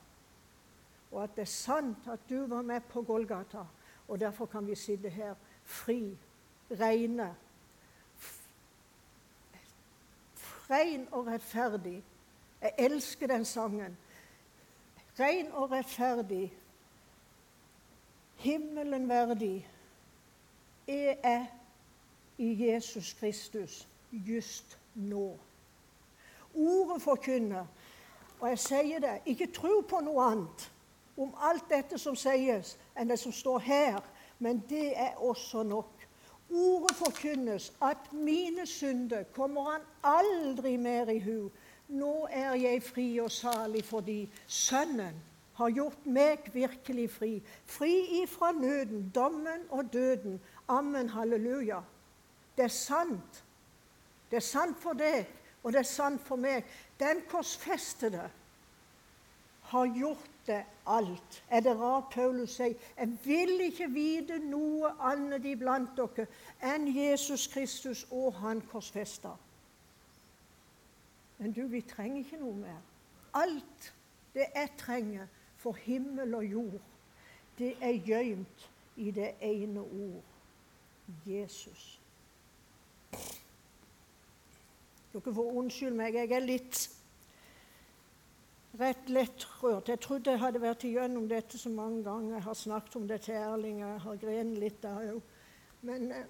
Og 1.11 1.23
at 1.23 1.35
det 1.35 1.47
er 1.47 1.53
sant 1.53 2.07
at 2.11 2.29
du 2.29 2.45
var 2.47 2.61
med 2.61 2.81
på 2.91 3.01
Golgata. 3.01 3.63
Og 4.09 4.19
derfor 4.19 4.45
kan 4.45 4.67
vi 4.67 4.75
sitte 4.75 5.09
her 5.09 5.35
fri, 5.63 6.17
reine. 6.71 7.35
Rein 10.69 11.07
og 11.11 11.27
rettferdig. 11.27 12.03
Jeg 12.61 12.73
elsker 12.77 13.27
den 13.27 13.45
sangen. 13.45 13.97
Rein 15.19 15.51
og 15.51 15.71
rettferdig, 15.71 16.53
himmelen 18.35 19.09
verdig, 19.09 19.69
er 20.87 21.15
jeg 21.23 21.47
i 22.37 22.67
Jesus 22.67 23.13
Kristus 23.13 23.87
just 24.11 24.79
nå. 24.95 25.39
Ordet 26.55 27.01
forkynner. 27.01 27.65
Og 28.39 28.49
jeg 28.49 28.59
sier 28.59 28.99
det, 28.99 29.19
ikke 29.25 29.51
tro 29.53 29.81
på 29.89 29.99
noe 29.99 30.31
annet 30.31 30.69
om 31.19 31.33
alt 31.43 31.67
dette 31.69 31.99
som 31.99 32.15
sies, 32.15 32.77
enn 32.95 33.11
det 33.11 33.19
som 33.19 33.33
står 33.35 33.59
her. 33.65 33.99
Men 34.39 34.63
det 34.69 34.93
er 34.95 35.19
også 35.19 35.63
nok. 35.67 36.05
Ordet 36.49 36.95
forkynnes 36.97 37.71
at 37.85 38.13
mine 38.15 38.65
synder 38.65 39.27
kommer 39.35 39.73
han 39.73 39.81
aldri 40.03 40.77
mer 40.77 41.11
i 41.11 41.19
hu. 41.21 41.49
Nå 41.89 42.13
er 42.31 42.55
jeg 42.57 42.83
fri 42.85 43.09
og 43.21 43.31
salig 43.31 43.83
fordi 43.85 44.23
Sønnen 44.47 45.17
har 45.59 45.73
gjort 45.75 46.05
meg 46.07 46.47
virkelig 46.53 47.09
fri. 47.11 47.31
Fri 47.67 48.21
ifra 48.21 48.51
nøden, 48.55 49.09
dommen 49.15 49.67
og 49.69 49.93
døden. 49.93 50.39
Amen, 50.67 51.09
halleluja. 51.09 51.81
Det 52.57 52.63
er 52.63 52.73
sant. 52.73 53.43
Det 54.31 54.37
er 54.39 54.45
sant 54.45 54.77
for 54.79 54.93
deg, 54.93 55.27
og 55.63 55.73
det 55.73 55.81
er 55.83 55.89
sant 55.89 56.21
for 56.23 56.39
meg. 56.39 56.63
Den 56.99 57.21
korsfestede 57.29 58.29
har 59.71 59.95
gjort 59.97 60.28
det 60.47 60.63
alt. 60.87 61.43
Er 61.49 61.59
det 61.59 61.79
rart 61.79 62.09
Paulus 62.13 62.55
sier? 62.55 62.75
Jeg 62.97 63.17
vil 63.23 63.61
ikke 63.61 63.89
vite 63.93 64.39
noe 64.39 64.91
annet 64.99 65.45
iblant 65.45 65.91
dere 65.97 66.27
enn 66.63 66.87
Jesus 66.95 67.47
Kristus 67.47 68.05
og 68.11 68.33
Han 68.41 68.61
korsfesta. 68.71 69.35
Men 71.37 71.51
du, 71.55 71.67
vi 71.67 71.81
trenger 71.81 72.17
ikke 72.23 72.41
noe 72.41 72.55
mer. 72.55 72.81
Alt 73.33 73.93
det 74.33 74.49
jeg 74.55 74.71
trenger 74.77 75.27
for 75.57 75.77
himmel 75.85 76.35
og 76.35 76.45
jord, 76.45 76.81
det 77.59 77.75
er 77.81 78.01
gjemt 78.05 78.69
i 78.95 79.11
det 79.11 79.33
ene 79.41 79.79
ord 79.79 80.23
Jesus. 81.25 81.99
Dere 85.13 85.33
får 85.33 85.53
unnskylde 85.61 85.97
meg, 85.97 86.15
jeg 86.15 86.31
er 86.31 86.45
litt 86.45 86.81
rett 88.79 89.09
lettrørt. 89.09 89.89
Jeg 89.89 89.99
trodde 89.99 90.31
jeg 90.31 90.39
hadde 90.39 90.61
vært 90.61 90.83
igjennom 90.87 91.27
dette 91.29 91.57
så 91.59 91.69
mange 91.69 92.03
ganger. 92.03 92.35
Jeg 92.37 92.43
har 92.43 92.53
snakket 92.53 92.95
om 92.95 93.07
det 93.07 93.21
til 93.21 93.35
Erling, 93.39 93.79
jeg 93.79 93.99
har 94.05 94.21
grenet 94.21 94.61
litt 94.63 94.81
da 94.83 94.95
òg. 95.13 95.21
Men 95.81 96.11
uh, 96.11 96.27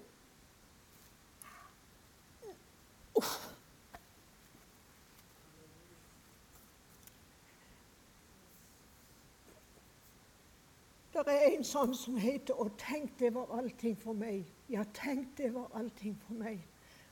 Det 11.20 11.34
er 11.36 11.50
en 11.52 11.64
sånn 11.66 11.92
som 11.94 12.16
heter 12.16 12.54
'Å, 12.54 12.68
tenk, 12.80 13.18
det 13.18 13.34
var 13.34 13.50
allting 13.52 13.96
for 13.98 14.16
meg'. 14.16 14.46
Ja, 14.72 14.84
tenk, 14.94 15.36
det 15.36 15.50
var 15.54 15.68
allting 15.74 16.16
for 16.26 16.34
meg. 16.34 16.62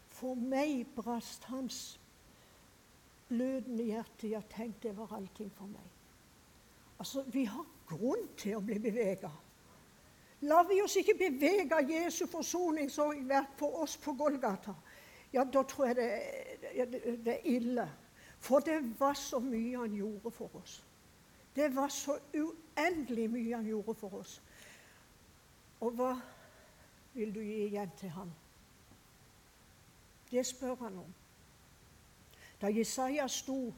For 0.09 0.35
meg 0.35 0.87
brast 0.97 1.45
hans 1.45 1.99
blødende 3.29 3.85
hjerte. 3.85 4.29
Ja, 4.29 4.41
tenk, 4.51 4.83
det 4.83 4.97
var 4.97 5.13
allting 5.17 5.53
for 5.53 5.67
meg. 5.67 5.91
Altså, 6.99 7.25
Vi 7.33 7.45
har 7.45 7.67
grunn 7.87 8.29
til 8.37 8.57
å 8.57 8.65
bli 8.65 8.79
bevega. 8.83 9.31
Lar 10.41 10.69
vi 10.69 10.83
oss 10.83 10.97
ikke 10.97 11.17
bevege 11.19 11.75
av 11.75 11.91
Jesu 11.91 12.27
forsoningsverk 12.31 13.57
for 13.59 13.83
oss 13.83 13.97
på 13.97 14.13
Golgata, 14.15 14.75
ja, 15.33 15.45
da 15.45 15.63
tror 15.63 15.87
jeg 15.87 15.97
det, 15.97 17.19
det, 17.25 17.33
er 17.35 17.41
ille. 17.45 17.89
For 18.41 18.63
det 18.65 18.79
var 19.01 19.15
så 19.19 19.41
mye 19.43 19.77
han 19.77 19.95
gjorde 19.95 20.31
for 20.31 20.57
oss. 20.57 20.85
Det 21.57 21.69
var 21.75 21.89
så 21.89 22.19
uendelig 22.35 23.31
mye 23.31 23.57
han 23.57 23.67
gjorde 23.67 23.95
for 23.99 24.21
oss. 24.21 24.39
Og 25.81 25.99
hva 25.99 26.13
vil 27.15 27.35
du 27.35 27.41
gi 27.43 27.65
igjen 27.67 27.91
til 27.99 28.15
ham? 28.15 28.31
Det 30.31 30.47
spør 30.47 30.79
han 30.85 31.03
om. 31.03 31.15
Da 32.61 32.69
Jesaja 32.69 33.29
sto 33.29 33.75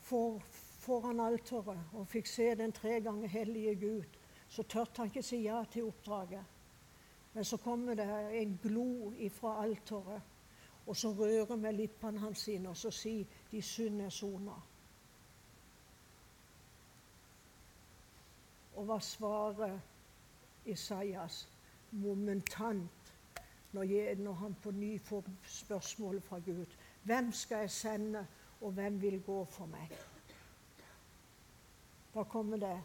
for, 0.00 0.42
foran 0.78 1.20
alteret 1.20 1.78
og 1.92 2.08
fikk 2.08 2.26
se 2.26 2.54
den 2.54 2.72
tre 2.72 3.00
ganger 3.00 3.28
hellige 3.28 3.74
Gud, 3.74 4.18
så 4.48 4.62
tørte 4.62 4.96
han 4.96 5.10
ikke 5.10 5.22
si 5.22 5.42
ja 5.42 5.64
til 5.70 5.84
oppdraget. 5.84 6.44
Men 7.34 7.44
så 7.44 7.56
kommer 7.56 7.94
det 7.94 8.08
en 8.42 8.58
glo 8.62 9.12
ifra 9.16 9.62
alteret, 9.64 10.22
og 10.86 10.96
så 10.96 11.12
rører 11.12 11.56
med 11.56 11.72
lippene 11.72 12.18
hans 12.18 12.38
sine, 12.38 12.68
og 12.68 12.76
så 12.76 12.90
sier 12.90 13.24
de 13.50 13.62
synd 13.62 14.00
er. 14.02 14.60
Og 18.76 18.84
hva 18.84 18.98
svarer 19.00 19.78
Isaias? 20.64 21.48
Momentant 21.92 23.02
når, 23.72 24.14
når 24.14 24.32
han 24.32 24.54
på 24.62 24.70
ny 24.70 25.00
får 25.00 25.24
spørsmålet 25.44 26.22
fra 26.22 26.38
Gud. 26.38 26.66
Hvem 27.02 27.32
skal 27.32 27.56
jeg 27.56 27.70
sende, 27.70 28.26
og 28.60 28.70
hvem 28.70 29.02
vil 29.02 29.22
gå 29.22 29.44
for 29.44 29.66
meg? 29.66 29.90
Da 32.14 32.22
kommer 32.22 32.56
det 32.56 32.80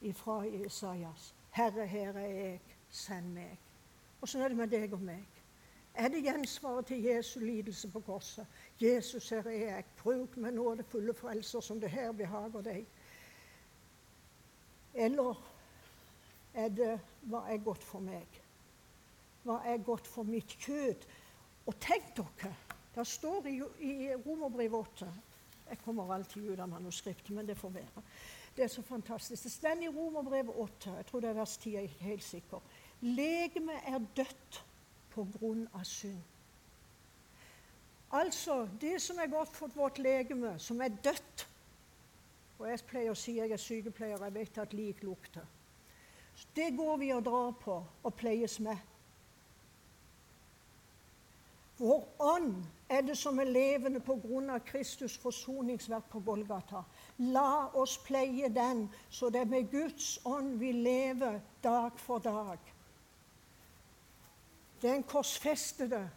ifra 0.00 0.42
Isaias. 0.44 1.34
Herre, 1.50 1.86
her 1.86 2.12
er 2.12 2.26
jeg, 2.26 2.60
send 2.90 3.32
meg. 3.32 3.58
Så 4.24 4.38
er 4.38 4.48
det 4.48 4.56
med 4.56 4.68
deg 4.68 4.92
og 4.92 5.00
meg. 5.00 5.26
Er 5.94 6.08
det 6.08 6.22
gjensvaret 6.24 6.86
til 6.86 7.02
Jesu 7.02 7.40
lidelse 7.40 7.88
på 7.90 8.00
korset? 8.00 8.46
Jesus, 8.80 9.28
her 9.28 9.46
er 9.46 9.50
jeg. 9.50 9.84
Bruk 10.02 10.36
meg 10.36 10.56
nå 10.56 10.74
det 10.74 10.86
fulle 10.86 11.14
frelser 11.14 11.60
som 11.60 11.80
det 11.80 11.90
her 11.90 12.12
behager 12.12 12.64
deg. 12.64 12.86
Eller 14.94 15.44
er 16.54 16.68
det 16.68 16.96
hva 17.22 17.44
er 17.52 17.62
godt 17.62 17.84
for 17.84 18.00
meg? 18.00 18.44
hva 19.44 19.60
er 19.68 19.82
godt 19.84 20.06
for 20.08 20.22
mitt 20.22 20.56
kjød. 20.60 21.04
Og 21.66 21.76
tenk 21.80 22.10
dere, 22.16 22.52
det 22.94 23.06
står 23.06 23.46
i, 23.46 23.56
i 23.80 23.94
Romerbrevet 24.14 24.78
8 24.78 25.12
Jeg 25.70 25.78
kommer 25.84 26.12
alltid 26.14 26.50
ut 26.50 26.60
av 26.60 26.68
manuskriptet, 26.68 27.30
men 27.30 27.46
det 27.48 27.56
får 27.56 27.70
være. 27.70 28.02
Det 28.56 28.64
er 28.64 28.68
så 28.68 28.82
fantastisk. 28.82 29.42
Det 29.42 29.52
står 29.52 29.82
i 29.82 29.88
Romerbrevet 29.88 30.54
8, 30.56 30.92
jeg 30.96 31.06
tror 31.06 31.20
det 31.20 31.30
er 31.30 31.40
vers 31.40 31.56
10, 31.56 31.70
jeg 31.70 31.78
er 31.78 31.88
ikke 31.88 32.04
helt 32.04 32.24
sikker. 32.24 32.60
Legemet 33.00 33.88
er 33.88 34.06
dødt 34.16 34.60
på 35.14 35.26
grunn 35.38 35.66
av 35.74 35.84
synd. 35.88 36.22
Altså, 38.14 38.68
det 38.80 39.00
som 39.02 39.18
er 39.18 39.26
godt 39.26 39.56
for 39.56 39.72
vårt 39.74 39.98
legeme, 39.98 40.58
som 40.58 40.80
er 40.80 40.88
dødt 41.04 41.48
Og 42.58 42.68
jeg 42.70 42.84
pleier 42.86 43.10
å 43.10 43.18
si 43.18 43.32
jeg 43.34 43.50
er 43.50 43.58
sykepleier, 43.58 44.20
jeg 44.22 44.34
vet 44.34 44.58
at 44.62 44.74
lik 44.78 45.00
lukter. 45.02 45.42
Det 46.54 46.68
går 46.76 46.96
vi 47.00 47.08
og 47.12 47.24
drar 47.26 47.50
på 47.58 47.74
og 47.82 48.14
pleies 48.14 48.60
med. 48.62 48.78
Vår 51.76 52.04
ånd 52.22 52.64
er 52.88 53.02
det 53.02 53.16
som 53.18 53.38
er 53.42 53.50
levende 53.50 54.00
av 54.52 54.60
Kristus' 54.68 55.18
forsoningsverk 55.18 56.06
på 56.10 56.20
Golgata. 56.20 56.84
La 57.18 57.70
oss 57.74 57.98
pleie 57.98 58.48
den, 58.48 58.88
så 59.10 59.30
det 59.30 59.40
er 59.40 59.50
med 59.50 59.70
Guds 59.70 60.20
ånd 60.24 60.58
vi 60.58 60.72
lever 60.72 61.40
dag 61.62 61.98
for 61.98 62.18
dag. 62.18 62.58
Den 64.82 65.02
korsfestede, 65.02 66.10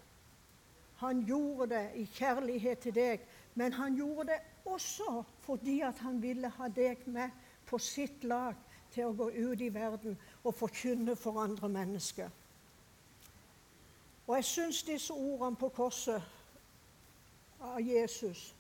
han 0.98 1.26
gjorde 1.26 1.70
det 1.70 1.92
i 1.96 2.06
kjærlighet 2.06 2.80
til 2.80 2.94
deg, 2.94 3.22
men 3.56 3.74
han 3.74 3.96
gjorde 3.96 4.28
det 4.32 4.40
også 4.66 5.24
fordi 5.46 5.82
at 5.82 5.98
han 5.98 6.22
ville 6.22 6.50
ha 6.50 6.68
deg 6.68 7.06
med 7.06 7.30
på 7.66 7.78
sitt 7.78 8.24
lag 8.24 8.56
til 8.94 9.08
å 9.08 9.16
gå 9.18 9.30
ut 9.30 9.62
i 9.62 9.74
verden 9.74 10.18
og 10.44 10.56
forkynne 10.56 11.16
for 11.16 11.40
andre 11.42 11.70
mennesker. 11.70 12.30
Og 14.28 14.36
jeg 14.36 14.46
syns 14.46 14.84
disse 14.84 15.14
ordene 15.14 15.56
på 15.56 15.70
korset 15.70 16.22
av 17.64 17.80
Jesus 17.82 18.54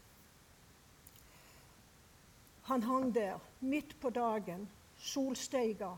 Han 2.67 2.83
hang 2.83 3.13
der 3.15 3.39
midt 3.59 3.93
på 4.01 4.09
dagen, 4.09 4.67
solsteiga. 4.97 5.93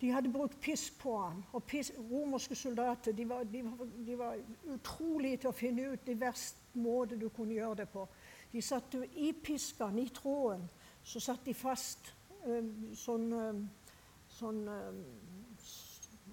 De 0.00 0.10
hadde 0.10 0.32
brukt 0.32 0.60
pisk 0.60 0.98
på 1.00 1.16
han, 1.18 1.44
og 1.52 1.64
pisk, 1.64 1.96
romerske 2.10 2.54
soldater 2.54 3.12
de 3.12 3.28
var, 3.28 3.42
de, 3.44 3.62
de 4.06 4.18
var, 4.18 4.38
utrolige 4.70 5.36
til 5.42 5.50
å 5.50 5.56
finne 5.56 5.88
ut 5.90 6.06
de 6.06 6.14
verste 6.20 6.78
måter 6.78 7.18
du 7.18 7.26
kunne 7.28 7.56
gjøre 7.56 7.80
det 7.82 7.88
på. 7.90 8.06
De 8.52 8.62
satte 8.62 9.02
i 9.18 9.32
pisken, 9.32 9.98
i 9.98 10.06
tråden, 10.14 10.68
så 11.02 11.20
satt 11.20 11.42
de 11.46 11.54
fast 11.54 12.12
sånn, 12.94 13.28
sånn, 14.36 14.62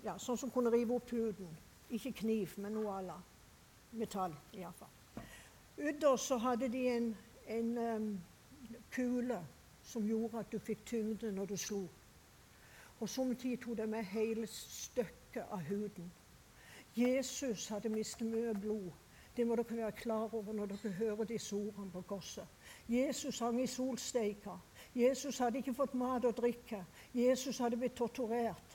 ja, 0.04 0.18
sånn 0.20 0.38
som 0.38 0.54
kunne 0.54 0.74
rive 0.74 1.00
opp 1.00 1.14
huden. 1.16 1.50
Ikke 1.92 2.12
kniv, 2.24 2.56
men 2.58 2.76
noe 2.78 2.92
à 2.96 3.02
la 3.04 3.18
metall, 4.00 4.36
iallfall. 4.56 5.26
Utover 5.78 6.18
så 6.18 6.38
hadde 6.38 6.70
de 6.72 6.88
en, 6.88 7.18
en 7.48 7.78
um, 7.78 8.22
kule 8.92 9.40
som 9.84 10.08
gjorde 10.08 10.40
at 10.40 10.52
du 10.52 10.60
fikk 10.60 10.86
tyngde 10.86 11.32
når 11.32 11.46
du 11.46 11.58
slo. 11.58 11.82
Og 13.00 13.10
samtidig 13.10 13.60
tok 13.60 13.78
de 13.78 13.88
med 13.88 14.04
hele 14.04 14.48
stykket 14.48 15.44
av 15.52 15.64
huden. 15.68 16.12
Jesus 16.96 17.68
hadde 17.68 17.90
mistet 17.90 18.28
mye 18.28 18.54
blod. 18.54 18.92
Det 19.36 19.48
må 19.48 19.56
dere 19.56 19.78
være 19.78 19.92
klar 19.96 20.34
over 20.36 20.54
når 20.54 20.74
dere 20.74 20.92
hører 20.92 21.24
disse 21.24 21.56
ordene 21.56 21.92
på 21.92 22.02
korset. 22.02 22.48
Jesus 22.90 23.40
hang 23.40 23.62
i 23.64 23.68
solsteika. 23.68 24.58
Jesus 24.96 25.40
hadde 25.40 25.58
ikke 25.58 25.74
fått 25.74 25.94
mat 25.96 26.26
og 26.28 26.36
drikke. 26.38 26.84
Jesus 27.16 27.58
hadde 27.58 27.80
blitt 27.80 27.96
torturert. 27.96 28.71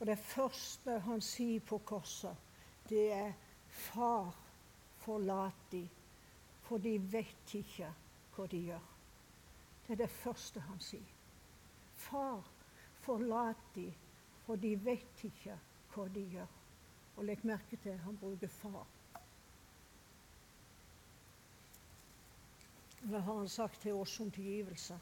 Og 0.00 0.06
det 0.06 0.18
første 0.18 0.98
han 1.06 1.20
sier 1.22 1.60
på 1.60 1.78
korset, 1.78 2.36
det 2.88 3.12
er 3.12 3.32
'Far, 3.68 4.34
forlat 4.96 5.70
de, 5.72 5.88
for 6.62 6.78
de 6.78 6.98
vet 7.12 7.54
ikke 7.54 7.92
hva 8.36 8.46
de 8.46 8.58
gjør'. 8.58 8.90
Det 9.86 9.92
er 9.92 9.96
det 9.96 10.10
første 10.10 10.60
han 10.60 10.80
sier. 10.80 11.14
Far, 11.94 12.44
forlat 13.00 13.56
de, 13.74 13.94
for 14.46 14.56
de 14.56 14.74
vet 14.84 15.24
ikke 15.24 15.58
hva 15.94 16.08
de 16.08 16.20
gjør. 16.20 16.52
Og 17.16 17.24
legg 17.24 17.44
merke 17.44 17.76
til 17.76 17.98
han 17.98 18.16
bruker 18.16 18.48
far. 18.48 18.86
Hva 23.04 23.18
har 23.18 23.36
han 23.38 23.48
sagt 23.48 23.82
til 23.82 23.92
oss 23.92 24.20
om 24.20 24.30
tilgivelse? 24.30 24.96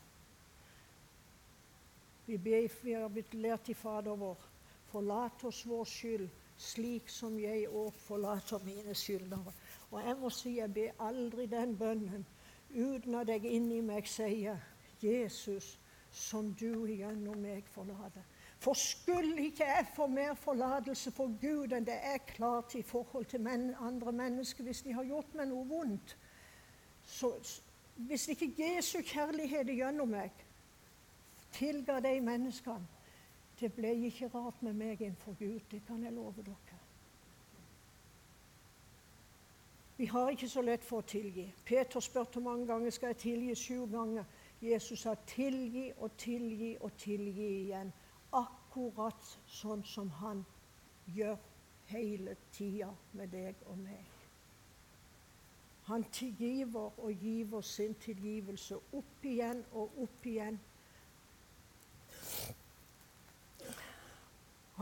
Vi, 2.26 2.38
ber, 2.38 2.66
vi 2.82 2.92
har 2.92 3.08
blitt 3.08 3.34
lært 3.34 3.68
i 3.70 3.74
Fader 3.74 4.18
vår 4.18 4.51
Forlat 4.92 5.44
oss 5.48 5.62
vår 5.66 5.84
skyld, 5.88 6.28
slik 6.58 7.08
som 7.10 7.38
jeg 7.40 7.66
òg 7.68 7.94
forlater 7.96 8.60
mine 8.64 8.94
skyldnere. 8.94 9.52
Og 9.90 10.04
jeg 10.04 10.16
må 10.20 10.30
si 10.30 10.56
jeg 10.58 10.74
ber 10.74 11.00
aldri 11.00 11.46
den 11.50 11.76
bønnen 11.78 12.26
uten 12.72 13.14
at 13.20 13.28
jeg 13.28 13.48
inni 13.52 13.80
meg 13.84 14.06
sier 14.08 14.60
Jesus, 15.02 15.78
som 16.12 16.52
du 16.60 16.86
gjennom 16.86 17.40
meg 17.40 17.66
forlater. 17.72 18.24
For 18.62 18.78
skulle 18.78 19.48
ikke 19.48 19.66
jeg 19.66 19.88
få 19.96 20.06
mer 20.06 20.34
forlatelse 20.38 21.10
for 21.10 21.32
Gud 21.40 21.72
enn 21.74 21.86
det 21.88 21.96
er 21.98 22.20
klart 22.28 22.76
i 22.78 22.82
forhold 22.86 23.26
til 23.32 23.42
men 23.42 23.72
andre 23.80 24.12
mennesker 24.12 24.64
hvis 24.64 24.84
de 24.86 24.94
har 24.94 25.08
gjort 25.08 25.34
meg 25.34 25.48
noe 25.50 25.66
vondt, 25.66 26.14
så 27.02 27.32
hvis 27.96 28.28
ikke 28.28 28.52
Jesu 28.60 29.00
kjærlighet 29.02 29.72
gjennom 29.72 30.12
meg 30.14 30.44
tilga 31.52 31.98
de 32.00 32.14
menneskene, 32.24 32.91
det 33.62 33.72
ble 33.76 33.92
ikke 34.08 34.30
rart 34.34 34.62
med 34.62 34.74
meg 34.74 35.00
innenfor 35.00 35.36
Gud, 35.38 35.60
det 35.70 35.84
kan 35.86 36.02
jeg 36.04 36.12
love 36.12 36.42
dere. 36.42 36.78
Vi 39.96 40.06
har 40.06 40.30
ikke 40.30 40.48
så 40.48 40.62
lett 40.66 40.84
for 40.84 40.98
å 40.98 41.06
tilgi. 41.06 41.44
Peter 41.64 42.02
spurte 42.02 42.40
mange 42.42 42.66
ganger 42.66 42.90
skal 42.90 43.12
jeg 43.12 43.20
tilgi 43.22 43.54
sju 43.54 43.84
ganger. 43.92 44.24
Jesus 44.62 45.04
sa 45.04 45.14
tilgi 45.26 45.92
og 45.96 46.16
tilgi 46.18 46.72
og 46.80 46.96
tilgi 46.98 47.46
igjen. 47.60 47.92
Akkurat 48.34 49.28
sånn 49.46 49.84
som 49.86 50.10
han 50.18 50.42
gjør 51.14 51.38
hele 51.92 52.34
tida 52.56 52.90
med 53.12 53.30
deg 53.30 53.62
og 53.70 53.78
meg. 53.78 54.10
Han 55.86 56.04
tilgiver 56.14 56.98
og 56.98 57.22
giver 57.22 57.60
sin 57.60 57.94
tilgivelse 57.94 58.78
opp 58.98 59.26
igjen 59.26 59.62
og 59.70 60.02
opp 60.02 60.26
igjen 60.26 60.58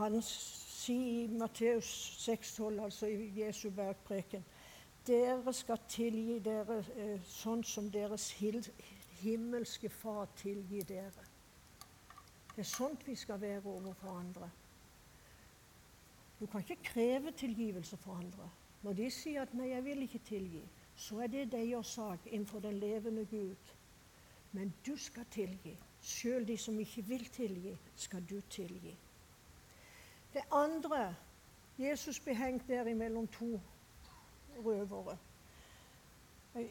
Han 0.01 0.21
sier 0.25 1.23
i 1.23 1.27
Matteus 1.27 1.87
6,12, 2.25 2.83
altså 2.83 3.05
i 3.05 3.27
Jesu 3.37 3.69
bergpreken, 3.69 4.43
dere 5.07 5.53
skal 5.53 5.77
tilgi 5.89 6.39
dere 6.45 6.79
eh, 6.97 7.19
sånn 7.29 7.61
som 7.65 7.89
deres 7.93 8.31
himmelske 9.21 9.89
Far 9.93 10.29
tilgir 10.41 10.87
dere. 10.89 11.27
Det 12.55 12.63
er 12.63 12.69
sånt 12.69 13.05
vi 13.05 13.15
skal 13.15 13.41
være 13.41 13.61
overfor 13.69 14.17
andre. 14.17 14.49
Du 16.39 16.47
kan 16.49 16.65
ikke 16.65 16.81
kreve 16.83 17.31
tilgivelse 17.37 17.97
for 17.97 18.17
andre. 18.17 18.49
Når 18.81 18.93
de 18.97 19.11
sier 19.13 19.41
at 19.41 19.53
'nei, 19.53 19.69
jeg 19.69 19.85
vil 19.85 20.01
ikke 20.01 20.23
tilgi', 20.25 20.69
så 20.95 21.21
er 21.21 21.27
det 21.27 21.51
deres 21.51 21.87
sak 21.87 22.25
innenfor 22.25 22.59
den 22.59 22.79
levende 22.79 23.25
Gud. 23.25 23.73
Men 24.51 24.73
du 24.85 24.97
skal 24.97 25.25
tilgi. 25.31 25.77
Sjøl 26.01 26.47
de 26.47 26.57
som 26.57 26.79
ikke 26.79 27.03
vil 27.05 27.25
tilgi, 27.25 27.77
skal 27.95 28.25
du 28.29 28.41
tilgi. 28.49 28.97
Det 30.33 30.43
andre 30.51 31.15
Jesus 31.77 32.19
ble 32.19 32.35
hengt 32.35 32.67
der 32.67 32.85
imellom 32.85 33.27
to 33.27 33.59
røvere. 34.65 35.17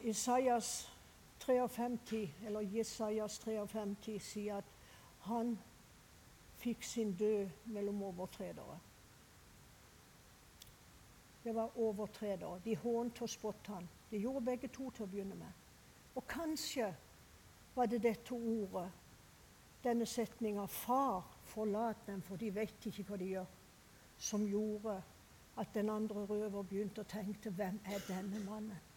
Isaias 0.03 0.93
53, 1.39 2.29
eller 2.45 2.61
Jesajas 2.61 3.39
53 3.39 4.21
sier 4.21 4.57
at 4.57 4.71
han 5.25 5.59
fikk 6.61 6.83
sin 6.83 7.13
død 7.17 7.49
mellom 7.65 8.03
overtredere. 8.03 8.79
Det 11.43 11.55
var 11.55 11.77
overtredere. 11.77 12.61
De 12.65 12.75
hånte 12.77 13.25
og 13.25 13.29
spottet 13.29 13.73
han. 13.73 13.89
Det 14.11 14.21
gjorde 14.21 14.45
begge 14.45 14.67
to 14.67 14.89
til 14.89 15.05
å 15.05 15.09
begynne 15.09 15.35
med. 15.35 15.53
Og 16.15 16.27
kanskje 16.27 16.91
var 17.75 17.89
det 17.89 18.03
dette 18.03 18.33
ordet, 18.35 18.91
denne 19.83 20.05
setninga 20.05 20.65
'Far, 20.65 21.23
forlat 21.51 22.05
dem, 22.07 22.21
for 22.21 22.39
de 22.39 22.53
vet 22.55 22.87
ikke 22.87 23.03
hva 23.09 23.19
de 23.19 23.33
gjør', 23.33 23.57
som 24.17 24.45
gjorde 24.47 25.01
at 25.59 25.73
den 25.73 25.89
andre 25.89 26.25
røver 26.25 26.63
begynte 26.63 27.03
å 27.03 27.09
tenke 27.11 27.49
'Hvem 27.49 27.79
er 27.85 27.99
denne 28.07 28.45
mannen?' 28.45 28.87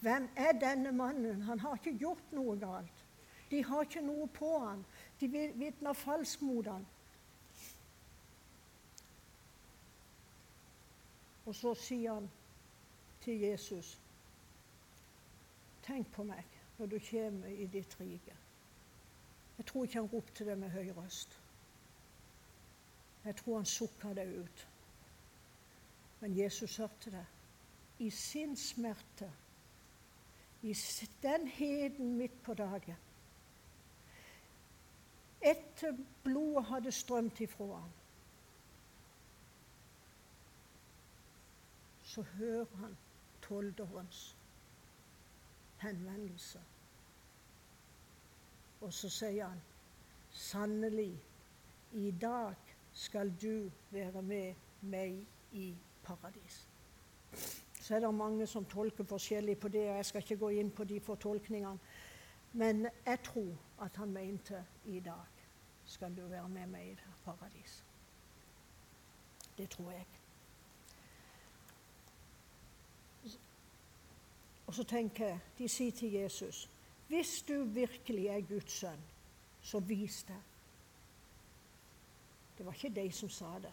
Hvem 0.00 0.28
er 0.36 0.52
denne 0.52 0.92
mannen? 0.92 1.42
Han 1.42 1.60
har 1.60 1.74
ikke 1.74 1.98
gjort 1.98 2.32
noe 2.32 2.58
galt. 2.60 3.04
De 3.50 3.64
har 3.64 3.82
ikke 3.82 4.02
noe 4.04 4.26
på 4.28 4.58
han. 4.58 4.84
De 5.20 5.28
vitner 5.54 5.92
falskt 5.92 6.42
mot 6.42 6.66
han. 6.66 6.86
Og 11.46 11.54
så 11.54 11.74
sier 11.74 12.12
han 12.12 12.30
til 13.22 13.40
Jesus 13.40 14.00
Tenk 15.86 16.08
på 16.12 16.24
meg 16.26 16.42
når 16.78 16.86
du 16.90 16.96
kommer 17.10 17.46
i 17.48 17.66
ditt 17.70 17.92
rike. 18.00 18.34
Jeg 19.56 19.66
tror 19.66 19.84
ikke 19.84 20.00
han 20.00 20.08
ropte 20.12 20.44
det 20.44 20.56
med 20.58 20.70
høy 20.74 20.90
røst. 20.96 21.38
Jeg 23.26 23.36
tror 23.36 23.56
han 23.56 23.64
sukka 23.66 24.14
det 24.14 24.26
ut. 24.38 24.68
Men 26.20 26.38
Jesus 26.38 26.76
hørte 26.76 27.10
det. 27.10 27.26
I 27.98 28.10
sin 28.10 28.56
smerte, 28.56 29.32
i 30.62 30.74
den 31.22 31.48
heden 31.48 32.16
midt 32.16 32.42
på 32.42 32.54
dagen. 32.54 32.96
Etter 35.40 35.96
blodet 36.24 36.64
hadde 36.64 36.92
strømt 36.92 37.40
ifra 37.40 37.66
ham, 37.66 37.90
så 42.04 42.22
hører 42.22 42.76
han 42.76 42.96
tolderens 43.42 44.36
henvendelse. 45.78 46.60
Og 48.80 48.92
så 48.92 49.10
sier 49.10 49.48
han 49.48 49.62
sannelig, 50.30 51.20
i 51.92 52.10
dag 52.10 52.65
skal 52.96 53.34
du 53.42 53.70
være 53.90 54.22
med 54.22 54.54
meg 54.80 55.26
i 55.52 55.76
paradis. 56.02 56.68
Så 57.80 57.94
er 57.94 58.00
det 58.00 58.14
mange 58.14 58.46
som 58.46 58.64
tolker 58.64 59.04
forskjellig 59.04 59.58
på 59.58 59.68
det, 59.68 59.90
og 59.90 59.96
jeg 59.96 60.06
skal 60.06 60.22
ikke 60.22 60.36
gå 60.36 60.48
inn 60.48 60.70
på 60.70 60.84
de 60.84 61.00
fortolkningene. 61.00 61.78
Men 62.52 62.86
jeg 63.06 63.18
tror 63.24 63.52
at 63.84 63.96
han 63.96 64.12
mente 64.12 64.64
i 64.84 65.00
dag 65.00 65.44
skal 65.84 66.16
du 66.16 66.24
være 66.26 66.48
med 66.48 66.66
meg 66.66 66.86
i 66.88 66.96
paradis. 67.24 67.84
Det 69.58 69.68
tror 69.70 69.90
jeg. 69.90 70.06
Og 74.66 74.74
så 74.74 74.84
tenker 74.84 75.26
jeg, 75.26 75.38
De 75.58 75.68
sier 75.68 75.92
til 75.92 76.12
Jesus 76.12 76.68
hvis 77.08 77.42
du 77.48 77.64
virkelig 77.64 78.26
er 78.26 78.40
Guds 78.40 78.72
sønn, 78.72 79.02
så 79.62 79.78
vis 79.78 80.24
det. 80.28 80.40
Det 82.58 82.66
var 82.66 82.72
ikke 82.72 82.94
de 83.00 83.12
som 83.12 83.28
sa 83.28 83.58
det. 83.62 83.72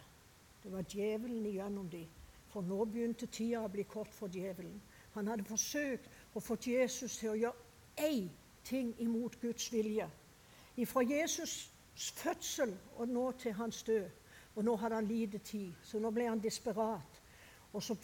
Det 0.62 0.72
var 0.72 0.84
djevelen 0.88 1.46
igjennom 1.46 1.88
de. 1.90 2.06
For 2.48 2.62
nå 2.62 2.84
begynte 2.84 3.26
tida 3.26 3.64
å 3.64 3.70
bli 3.72 3.82
kort 3.82 4.14
for 4.14 4.28
djevelen. 4.28 4.80
Han 5.14 5.28
hadde 5.28 5.44
forsøkt 5.44 6.08
å 6.34 6.40
få 6.40 6.56
Jesus 6.60 7.18
til 7.18 7.32
å 7.32 7.38
gjøre 7.38 8.08
én 8.08 8.28
ting 8.64 8.94
imot 8.98 9.40
Guds 9.40 9.72
vilje. 9.72 10.08
Fra 10.86 11.02
Jesus' 11.02 11.70
fødsel 11.94 12.74
og 12.96 13.08
nå 13.08 13.32
til 13.32 13.52
hans 13.52 13.82
død. 13.82 14.10
Og 14.54 14.64
nå 14.64 14.76
hadde 14.76 14.94
han 14.94 15.06
lite 15.06 15.38
tid, 15.38 15.72
så 15.82 15.98
nå 15.98 16.10
ble 16.14 16.28
han 16.28 16.42
desperat. 16.42 17.20
Og 17.72 17.82
så 17.82 17.96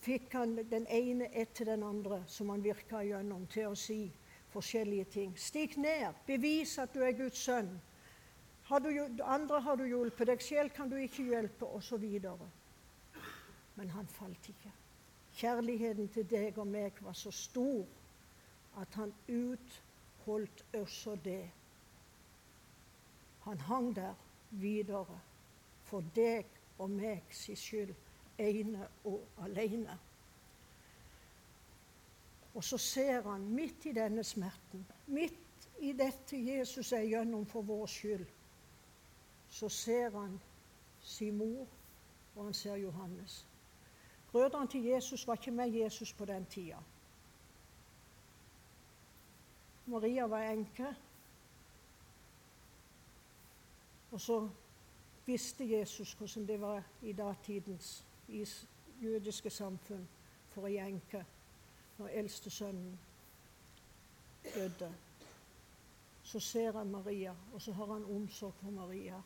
fikk 0.00 0.32
han 0.32 0.56
den 0.70 0.86
ene 0.88 1.28
etter 1.36 1.68
den 1.68 1.82
andre 1.84 2.22
som 2.26 2.48
han 2.48 2.64
virka 2.64 3.02
igjennom, 3.04 3.44
til 3.46 3.68
å 3.68 3.76
si 3.76 4.06
forskjellige 4.52 5.04
ting. 5.12 5.34
Stig 5.36 5.76
ned, 5.76 6.16
bevis 6.26 6.78
at 6.78 6.94
du 6.94 7.02
er 7.04 7.12
Guds 7.12 7.42
sønn. 7.44 7.68
Har 8.68 8.80
du, 8.80 9.22
andre 9.24 9.60
har 9.60 9.76
du 9.76 9.86
hjulpet, 9.88 10.26
deg 10.28 10.42
selv 10.44 10.74
kan 10.76 10.90
du 10.90 10.96
ikke 11.00 11.24
hjelpe, 11.30 11.64
osv. 11.64 12.04
Men 13.78 13.90
han 13.94 14.10
falt 14.12 14.48
ikke. 14.52 14.72
Kjærligheten 15.38 16.10
til 16.12 16.26
deg 16.28 16.58
og 16.58 16.66
meg 16.68 16.98
var 17.00 17.16
så 17.16 17.30
stor 17.32 17.86
at 18.76 18.94
han 18.98 19.14
utholdt 19.28 20.64
også 20.76 21.16
det. 21.24 21.46
Han 23.46 23.60
hang 23.70 23.94
der 23.96 24.14
videre 24.50 25.20
for 25.88 26.04
deg 26.16 26.46
og 26.78 26.90
meg 26.90 27.32
sin 27.32 27.56
skyld 27.56 27.94
ene 28.38 28.86
og 29.08 29.24
alene. 29.42 29.96
Og 32.54 32.64
så 32.64 32.78
ser 32.78 33.22
han 33.30 33.48
midt 33.54 33.86
i 33.86 33.92
denne 33.96 34.24
smerten, 34.24 34.86
midt 35.06 35.68
i 35.80 35.92
dette 35.96 36.36
Jesus 36.36 36.92
er 36.92 37.06
gjennom 37.06 37.46
for 37.46 37.62
vår 37.62 37.86
skyld, 37.86 38.26
så 39.50 39.68
ser 39.68 40.10
han 40.10 40.40
sin 41.00 41.36
mor, 41.36 41.66
og 42.36 42.44
han 42.44 42.54
ser 42.54 42.74
Johannes. 42.74 43.46
Brødrene 44.32 44.68
til 44.68 44.84
Jesus 44.84 45.26
var 45.26 45.34
ikke 45.34 45.50
med 45.50 45.70
Jesus 45.70 46.12
på 46.12 46.24
den 46.24 46.46
tida. 46.46 46.76
Maria 49.86 50.26
var 50.26 50.42
enke. 50.42 50.86
Og 54.10 54.20
så 54.20 54.48
visste 55.26 55.70
Jesus 55.70 56.12
hvordan 56.12 56.48
det 56.48 56.60
var 56.60 56.82
i 57.02 57.12
datidens 57.12 58.04
jødiske 59.02 59.50
samfunn 59.50 60.08
for 60.48 60.66
ei 60.66 60.78
enke 60.80 61.24
når 61.98 62.08
eldste 62.08 62.50
sønnen 62.50 62.98
døde. 64.54 64.94
Så 66.22 66.40
ser 66.40 66.72
han 66.72 66.90
Maria, 66.90 67.34
og 67.54 67.62
så 67.62 67.72
har 67.72 67.92
han 67.92 68.04
omsorg 68.04 68.54
for 68.54 68.70
Maria. 68.70 69.22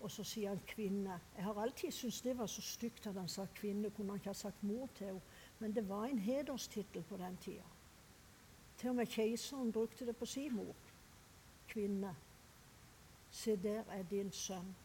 Og 0.00 0.10
så 0.10 0.24
sier 0.24 0.48
han 0.48 0.60
'kvinne'. 0.66 1.20
Jeg 1.36 1.44
har 1.44 1.54
alltid 1.54 1.90
syntes 1.90 2.20
det 2.20 2.38
var 2.38 2.46
så 2.46 2.62
stygt 2.62 3.06
at 3.06 3.14
han 3.14 3.28
sa 3.28 3.46
'kvinne'. 3.54 3.90
Kunne 3.90 4.08
han 4.08 4.16
ikke 4.16 4.28
ha 4.28 4.32
sagt 4.32 4.62
'mor' 4.62 4.88
til 4.94 5.06
henne? 5.06 5.20
Men 5.58 5.74
det 5.74 5.88
var 5.88 6.04
en 6.04 6.18
hederstittel 6.18 7.02
på 7.02 7.16
den 7.16 7.36
tida. 7.36 7.62
Til 8.78 8.90
og 8.90 8.96
med 8.96 9.06
keiseren 9.06 9.72
brukte 9.72 10.06
det 10.06 10.16
på 10.16 10.26
sin 10.26 10.54
mor. 10.54 10.74
Kvinne. 11.68 12.16
Se, 13.30 13.56
der 13.56 13.82
er 13.88 14.02
din 14.02 14.32
sønn. 14.32 14.76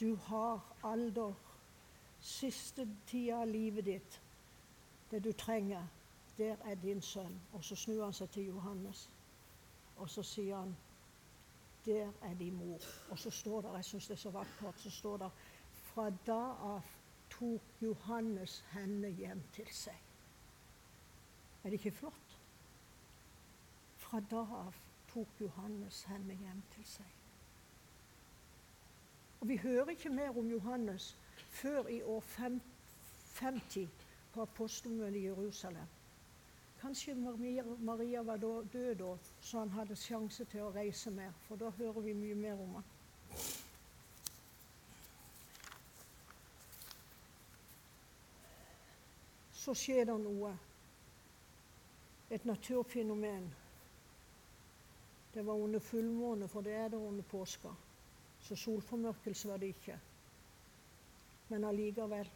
Du 0.00 0.14
har 0.14 0.74
alder, 0.84 1.34
siste 2.20 2.88
tida 3.06 3.40
av 3.40 3.48
livet 3.48 3.84
ditt. 3.84 4.22
Det 5.10 5.24
du 5.24 5.32
trenger, 5.32 5.86
der 6.38 6.56
er 6.64 6.74
din 6.74 7.02
sønn. 7.02 7.40
Og 7.52 7.64
så 7.64 7.76
snur 7.76 8.04
han 8.04 8.12
seg 8.12 8.30
til 8.30 8.46
Johannes, 8.46 9.10
og 9.96 10.10
så 10.10 10.22
sier 10.22 10.56
han, 10.56 10.76
der 11.86 12.12
er 12.22 12.34
de 12.34 12.50
mor. 12.50 12.80
Og 13.10 13.18
så 13.18 13.30
står 13.30 13.60
det, 13.60 13.74
jeg 13.74 13.84
syns 13.84 14.06
det 14.06 14.14
er 14.14 14.20
så 14.20 14.30
vakkert, 14.30 14.80
så 14.80 14.90
står 14.90 15.16
det 15.16 15.30
fra 15.72 16.10
da 16.26 16.42
av 16.72 16.82
tok 17.30 17.82
Johannes 17.82 18.64
henne 18.72 19.08
hjem 19.08 19.42
til 19.52 19.68
seg. 19.74 19.98
Er 21.62 21.70
det 21.70 21.78
ikke 21.80 21.96
flott? 21.96 22.38
Fra 23.96 24.20
da 24.30 24.44
av 24.66 24.78
tok 25.12 25.40
Johannes 25.40 26.04
henne 26.10 26.34
hjem 26.34 26.62
til 26.74 26.86
seg. 26.86 27.18
Og 29.40 29.48
Vi 29.48 29.56
hører 29.56 29.90
ikke 29.90 30.10
mer 30.10 30.38
om 30.38 30.50
Johannes 30.50 31.16
før 31.50 31.86
i 31.86 32.02
år 32.02 32.24
50 33.34 33.88
på 34.32 34.42
apostelmøtet 34.42 35.16
i 35.16 35.24
Jerusalem. 35.24 35.88
Kanskje 36.82 37.14
Maria 37.78 38.22
var 38.22 38.36
død 38.36 38.94
da, 38.94 39.16
så 39.40 39.58
han 39.58 39.68
hadde 39.70 39.96
sjanse 39.96 40.44
til 40.50 40.64
å 40.66 40.70
reise 40.74 41.10
mer. 41.14 41.30
For 41.46 41.56
da 41.56 41.68
hører 41.76 42.00
vi 42.02 42.14
mye 42.18 42.34
mer 42.34 42.58
om 42.58 42.72
han. 42.74 42.88
Så 49.54 49.76
skjer 49.78 50.08
det 50.10 50.16
noe. 50.24 50.50
Et 52.34 52.44
naturfenomen. 52.50 53.46
Det 55.34 55.46
var 55.46 55.62
under 55.62 55.78
fullmåne, 55.78 56.48
for 56.48 56.66
det 56.66 56.74
er 56.80 56.88
det 56.88 56.98
under 56.98 57.22
påska. 57.30 57.70
Så 58.42 58.58
solformørkelse 58.58 59.48
var 59.48 59.62
det 59.62 59.70
ikke. 59.76 60.00
Men 61.48 61.64
allikevel 61.70 62.26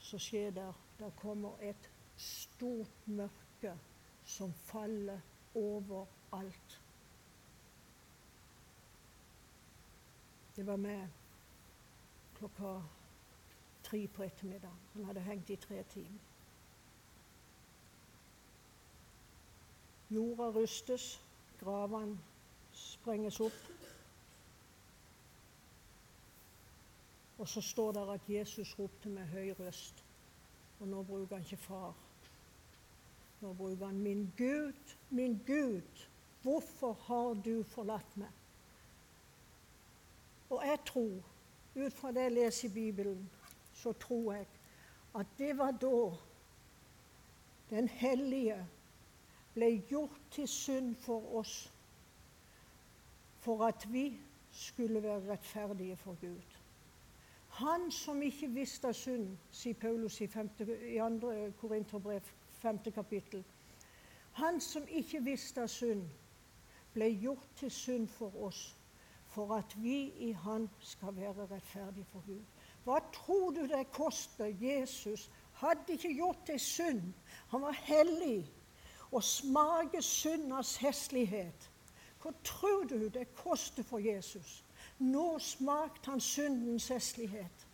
så 0.00 0.18
skjer 0.18 0.50
det 0.50 0.68
Der 0.98 1.10
kommer 1.16 1.62
et 1.62 1.90
stort 2.20 3.08
mørke 3.08 3.74
som 4.24 4.52
faller 4.52 5.20
over 5.54 6.06
alt. 6.32 6.80
Det 10.56 10.66
var 10.66 10.76
med 10.76 11.08
klokka 12.38 12.82
tre 13.82 14.06
på 14.06 14.22
ettermiddagen. 14.22 14.80
Han 14.92 15.04
hadde 15.04 15.20
hengt 15.20 15.50
i 15.50 15.56
tre 15.56 15.82
timer. 15.82 16.20
Jorda 20.10 20.50
rustes, 20.50 21.20
gravene 21.60 22.18
sprenges 22.72 23.40
opp. 23.40 23.60
Og 27.38 27.48
så 27.48 27.60
står 27.60 27.92
det 27.92 28.06
at 28.14 28.28
Jesus 28.28 28.78
ropte 28.78 29.08
med 29.08 29.26
høy 29.26 29.54
røst. 29.60 30.04
Og 30.80 30.88
nå 30.88 31.02
bruker 31.02 31.36
han 31.36 31.44
ikke 31.44 31.56
far. 31.56 31.94
Nå 33.40 33.52
bruker 33.52 33.86
han 33.86 33.98
'min 33.98 34.32
Gud, 34.36 34.96
min 35.10 35.40
Gud, 35.46 36.08
hvorfor 36.42 36.92
har 36.92 37.34
du 37.34 37.62
forlatt 37.62 38.16
meg?' 38.16 38.40
Og 40.50 40.66
jeg 40.66 40.78
tror, 40.86 41.22
ut 41.76 41.92
fra 41.92 42.12
det 42.12 42.22
jeg 42.22 42.32
leser 42.32 42.68
i 42.68 42.72
Bibelen, 42.72 43.30
så 43.72 43.92
tror 43.92 44.32
jeg 44.32 44.46
at 45.14 45.26
det 45.38 45.58
var 45.58 45.70
da 45.70 46.16
Den 47.70 47.88
hellige 47.88 48.66
ble 49.54 49.82
gjort 49.88 50.20
til 50.30 50.48
synd 50.48 50.96
for 50.96 51.34
oss, 51.38 51.72
for 53.38 53.64
at 53.64 53.86
vi 53.92 54.20
skulle 54.50 55.02
være 55.02 55.32
rettferdige 55.32 55.96
for 55.96 56.16
Gud. 56.20 56.42
Han 57.48 57.90
som 57.90 58.22
ikke 58.22 58.48
visste 58.48 58.92
synd, 58.94 59.36
sier 59.50 59.74
Paulus 59.74 60.20
i, 60.20 60.26
5, 60.26 60.50
i 60.68 60.98
2. 60.98 61.52
Korinterbrev 61.60 62.22
5. 62.62 62.78
kapittel. 62.94 63.44
Han 64.32 64.60
som 64.60 64.82
ikke 64.88 65.22
visste 65.24 65.62
av 65.62 65.68
synd, 65.68 66.04
ble 66.94 67.08
gjort 67.22 67.48
til 67.56 67.70
synd 67.70 68.08
for 68.08 68.34
oss, 68.46 68.76
for 69.30 69.54
at 69.54 69.74
vi 69.78 70.12
i 70.26 70.32
Han 70.32 70.68
skal 70.80 71.16
være 71.16 71.46
rettferdige 71.50 72.06
for 72.12 72.22
Gud. 72.26 72.42
Hva 72.84 72.98
tror 73.12 73.50
du 73.50 73.60
det 73.66 73.90
koster 73.92 74.46
Jesus? 74.60 75.30
Hadde 75.52 75.92
ikke 75.92 76.14
gjort 76.14 76.46
deg 76.46 76.60
synd. 76.60 77.12
Han 77.48 77.62
var 77.62 77.72
hellig 77.72 78.50
og 79.10 79.22
smake 79.24 80.02
syndas 80.02 80.76
heslighet. 80.76 81.70
Hva 82.22 82.32
tror 82.44 82.84
du 82.84 83.08
det 83.08 83.28
koster 83.34 83.82
for 83.82 83.98
Jesus? 83.98 84.64
Nå 84.98 85.38
smakte 85.38 86.10
han 86.10 86.20
syndens 86.20 86.88
heslighet. 86.88 87.66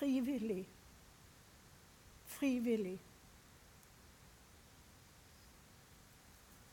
Frivillig. 0.00 0.68
Frivillig. 2.24 2.98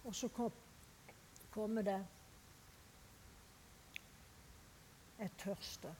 Og 0.04 0.16
så 0.16 0.28
kom, 0.28 0.52
kommer 1.52 1.82
det 1.82 2.06
jeg 5.20 5.30
tørster. 5.38 5.94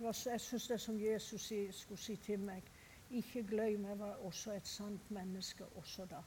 Jeg 0.00 0.40
syns 0.40 0.66
det 0.66 0.74
er 0.74 0.78
som 0.78 1.00
Jesus 1.00 1.52
skulle 1.70 2.00
si 2.00 2.16
til 2.16 2.38
meg. 2.38 2.62
Ikke 3.10 3.42
glem, 3.42 3.86
jeg 3.88 3.98
var 3.98 4.14
også 4.14 4.52
et 4.52 4.68
sant 4.68 5.10
menneske 5.10 5.64
også 5.76 6.04
da. 6.10 6.20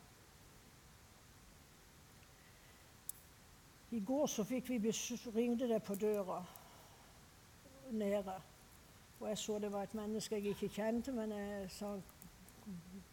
I 3.91 4.02
går 4.06 4.26
så 4.26 4.43
fikk 4.43 4.69
vi 4.69 4.93
ringte 5.36 5.69
det 5.69 5.84
på 5.84 5.95
døra 5.95 6.45
nede. 7.91 8.41
Og 9.19 9.30
jeg 9.30 9.38
så 9.38 9.60
det 9.60 9.71
var 9.71 9.84
et 9.84 9.95
menneske 9.95 10.36
jeg 10.36 10.45
ikke 10.45 10.69
kjente, 10.69 11.12
men 11.12 11.32
jeg 11.32 11.69
sa 11.71 11.95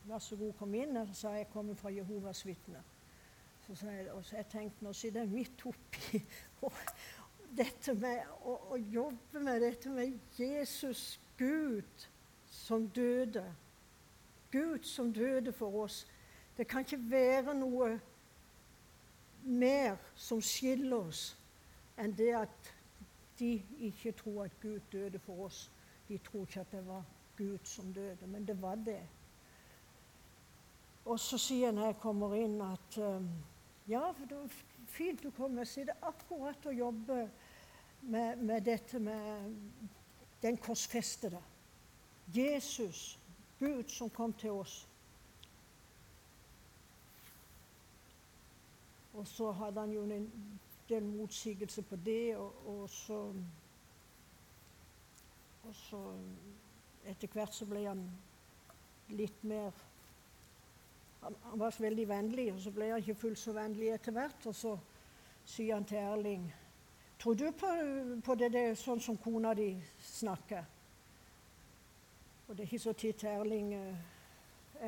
vær 0.05 0.19
så 0.19 0.37
god, 0.37 0.53
kom 0.59 0.75
inn. 0.75 0.97
Og 0.97 1.07
så 1.07 1.15
sa 1.15 1.35
jeg 1.35 1.45
jeg 1.45 1.53
kommer 1.53 1.75
fra 1.75 1.91
Jehovas 1.91 2.47
vitner. 2.47 2.83
Så 3.75 3.87
jeg, 3.87 4.13
og 4.13 4.25
så 4.25 4.37
jeg 4.37 4.47
tenkte 4.51 4.85
nå 4.85 4.93
sitter 4.93 5.21
jeg 5.21 5.31
midt 5.31 5.67
oppi 5.67 6.19
dette 7.61 7.95
med 7.95 8.25
å, 8.47 8.57
å, 8.75 8.79
jobbe 8.79 9.43
med 9.43 9.61
dette 9.63 9.91
med 9.91 10.39
Jesus, 10.39 11.21
Gud, 11.39 12.07
som 12.51 12.89
døde. 12.89 13.45
Gud 14.51 14.87
som 14.87 15.13
døde 15.15 15.53
for 15.53 15.85
oss. 15.85 16.03
Det 16.57 16.67
kan 16.67 16.83
ikke 16.83 16.99
være 17.11 17.55
noe 17.55 17.93
mer 19.47 19.99
som 20.19 20.43
skiller 20.43 21.07
oss 21.07 21.23
enn 22.01 22.13
det 22.17 22.33
at 22.37 22.73
de 23.39 23.55
ikke 23.87 24.13
tror 24.19 24.45
at 24.45 24.57
Gud 24.61 24.81
døde 24.93 25.19
for 25.23 25.47
oss. 25.47 25.69
De 26.11 26.19
tror 26.19 26.43
ikke 26.43 26.61
at 26.61 26.73
det 26.75 26.83
var 26.87 27.05
Gud 27.39 27.59
som 27.65 27.93
døde, 27.95 28.27
men 28.27 28.47
det 28.47 28.57
var 28.63 28.75
det. 28.75 29.01
Og 31.05 31.21
så 31.21 31.39
sier 31.39 31.71
han 31.71 31.79
når 31.79 31.87
jeg 31.93 32.01
kommer 32.03 32.35
inn, 32.35 32.57
at 32.67 32.99
um, 32.99 33.29
ja, 33.89 34.11
det 34.19 34.35
var 34.35 34.57
fint 34.91 35.23
du 35.23 35.31
kom. 35.31 35.59
Jeg 35.63 35.71
sitter 35.71 36.03
akkurat 36.03 36.67
og 36.67 36.75
jobber 36.75 37.29
med, 38.03 38.37
med 38.37 38.67
dette 38.67 38.99
med 38.99 39.55
den 40.43 40.59
korsfestede. 40.59 41.39
Jesus, 42.35 43.19
Gud 43.59 43.89
som 43.89 44.11
kom 44.11 44.33
til 44.33 44.51
oss. 44.51 44.89
Og 49.15 49.27
så 49.27 49.53
hadde 49.53 49.81
han 49.81 49.95
jo 49.95 50.03
en 50.03 50.29
del 50.89 51.07
motsigelse 51.07 51.83
på 51.83 51.97
det, 51.97 52.37
og, 52.37 52.67
og 52.67 52.91
så 52.91 53.23
Og 55.71 55.77
så 55.77 55.99
etter 57.07 57.31
hvert 57.31 57.55
så 57.55 57.67
ble 57.71 57.85
han 57.85 58.01
litt 59.15 59.43
mer 59.47 59.71
han, 61.21 61.35
han, 61.45 61.59
var 61.61 61.71
så 61.71 61.85
veldig 61.85 62.07
vennlig, 62.09 62.47
og 62.51 62.59
så 62.59 62.73
ble 62.75 62.89
han 62.91 63.03
ikke 63.05 63.21
fullt 63.21 63.39
så 63.39 63.53
vennlig 63.55 63.93
etter 63.95 64.17
hvert. 64.17 64.47
Og 64.51 64.57
så 64.57 64.73
sier 65.45 65.77
han 65.77 65.87
til 65.87 66.01
Erling 66.01 66.49
Tror 67.21 67.37
du 67.37 67.45
på, 67.53 67.71
på 68.25 68.35
det, 68.41 68.49
det 68.55 68.63
sånn 68.81 69.03
som 69.05 69.19
kona 69.21 69.53
di 69.55 69.75
snakker? 70.01 70.65
Og 72.49 72.57
det 72.57 72.65
er 72.65 72.71
ikke 72.71 72.83
så 72.89 72.95
titt 72.97 73.23
Erling 73.29 73.75
eh, 73.77 74.01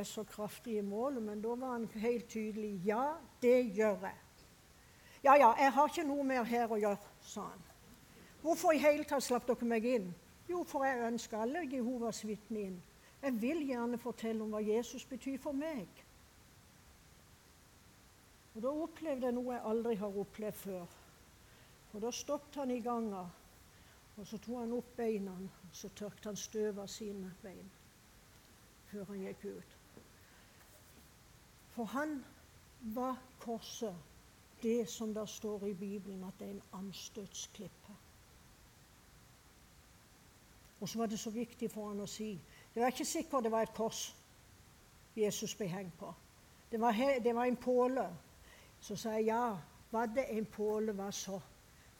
er 0.00 0.08
så 0.08 0.24
kraftig 0.26 0.80
i 0.80 0.86
målet, 0.86 1.22
men 1.22 1.44
da 1.44 1.52
var 1.60 1.76
han 1.76 1.86
helt 2.02 2.26
tydelig. 2.32 2.72
Ja, 2.88 3.20
det 3.44 3.58
gjør 3.76 4.08
jeg. 4.08 4.18
Ja, 5.22 5.36
ja, 5.36 5.52
jeg 5.60 5.76
har 5.76 5.94
ikke 5.94 6.08
noe 6.08 6.26
mer 6.26 6.48
her 6.48 6.74
å 6.74 6.80
gjøre, 6.80 7.14
sa 7.28 7.46
han. 7.52 7.70
Hvorfor 8.42 8.74
i 8.74 8.82
hele 8.82 9.06
tatt 9.06 9.28
slapp 9.28 9.46
dere 9.46 9.70
meg 9.76 9.86
inn? 9.92 10.10
Jo, 10.52 10.62
for 10.68 10.84
jeg 10.84 11.06
ønsker 11.06 11.40
alle 11.40 11.64
Jehovas 11.72 12.26
vitner 12.28 12.66
inn. 12.68 12.80
Jeg 13.22 13.36
vil 13.40 13.62
gjerne 13.66 13.98
fortelle 13.98 14.44
om 14.44 14.52
hva 14.52 14.60
Jesus 14.60 15.04
betyr 15.08 15.38
for 15.40 15.56
meg. 15.56 16.02
Og 18.54 18.62
Da 18.62 18.72
opplevde 18.84 19.30
jeg 19.30 19.36
noe 19.38 19.54
jeg 19.54 19.64
aldri 19.70 19.94
har 19.96 20.18
opplevd 20.24 20.58
før. 20.60 20.98
Og 21.92 22.02
Da 22.04 22.10
stoppet 22.12 22.60
han 22.60 22.70
i 22.70 22.80
ganga, 22.84 23.22
og 24.16 24.26
så 24.28 24.38
tok 24.38 24.58
han 24.60 24.76
opp 24.76 24.92
beina 24.96 25.32
og 25.32 25.76
så 25.76 25.88
tørket 25.96 26.28
han 26.28 26.36
støv 26.36 26.82
av 26.82 26.90
sine 26.92 27.32
bein 27.42 27.70
før 28.90 29.06
han 29.08 29.22
gikk 29.24 29.44
ut. 29.48 29.76
For 31.72 31.88
han 31.94 32.18
var 32.92 33.16
korset 33.40 33.96
det 34.62 34.84
som 34.92 35.14
der 35.16 35.26
står 35.26 35.64
i 35.70 35.74
Bibelen, 35.74 36.24
at 36.24 36.34
det 36.38 36.48
er 36.48 36.58
en 36.58 36.82
anstøtsklippe. 36.82 37.96
Og 40.82 40.88
så 40.88 40.98
var 40.98 41.06
det 41.06 41.20
så 41.22 41.30
viktig 41.30 41.70
for 41.70 41.92
han 41.92 42.02
å 42.02 42.10
si 42.10 42.34
Det 42.74 42.82
var 42.82 42.90
ikke 42.90 43.06
sikkert 43.06 43.46
det 43.46 43.52
var 43.52 43.62
et 43.68 43.74
kors 43.76 44.10
Jesus 45.16 45.54
ble 45.54 45.68
hengt 45.68 45.94
på. 45.98 46.08
Det 46.72 46.80
var, 46.80 46.96
det 47.22 47.34
var 47.36 47.46
en 47.46 47.56
påle 47.60 48.06
så 48.82 48.96
sa 48.96 49.14
jeg 49.14 49.28
ja, 49.30 49.58
var 49.90 50.06
det 50.10 50.24
en 50.34 50.46
påle, 50.50 50.92
hva 50.98 51.10
så? 51.14 51.38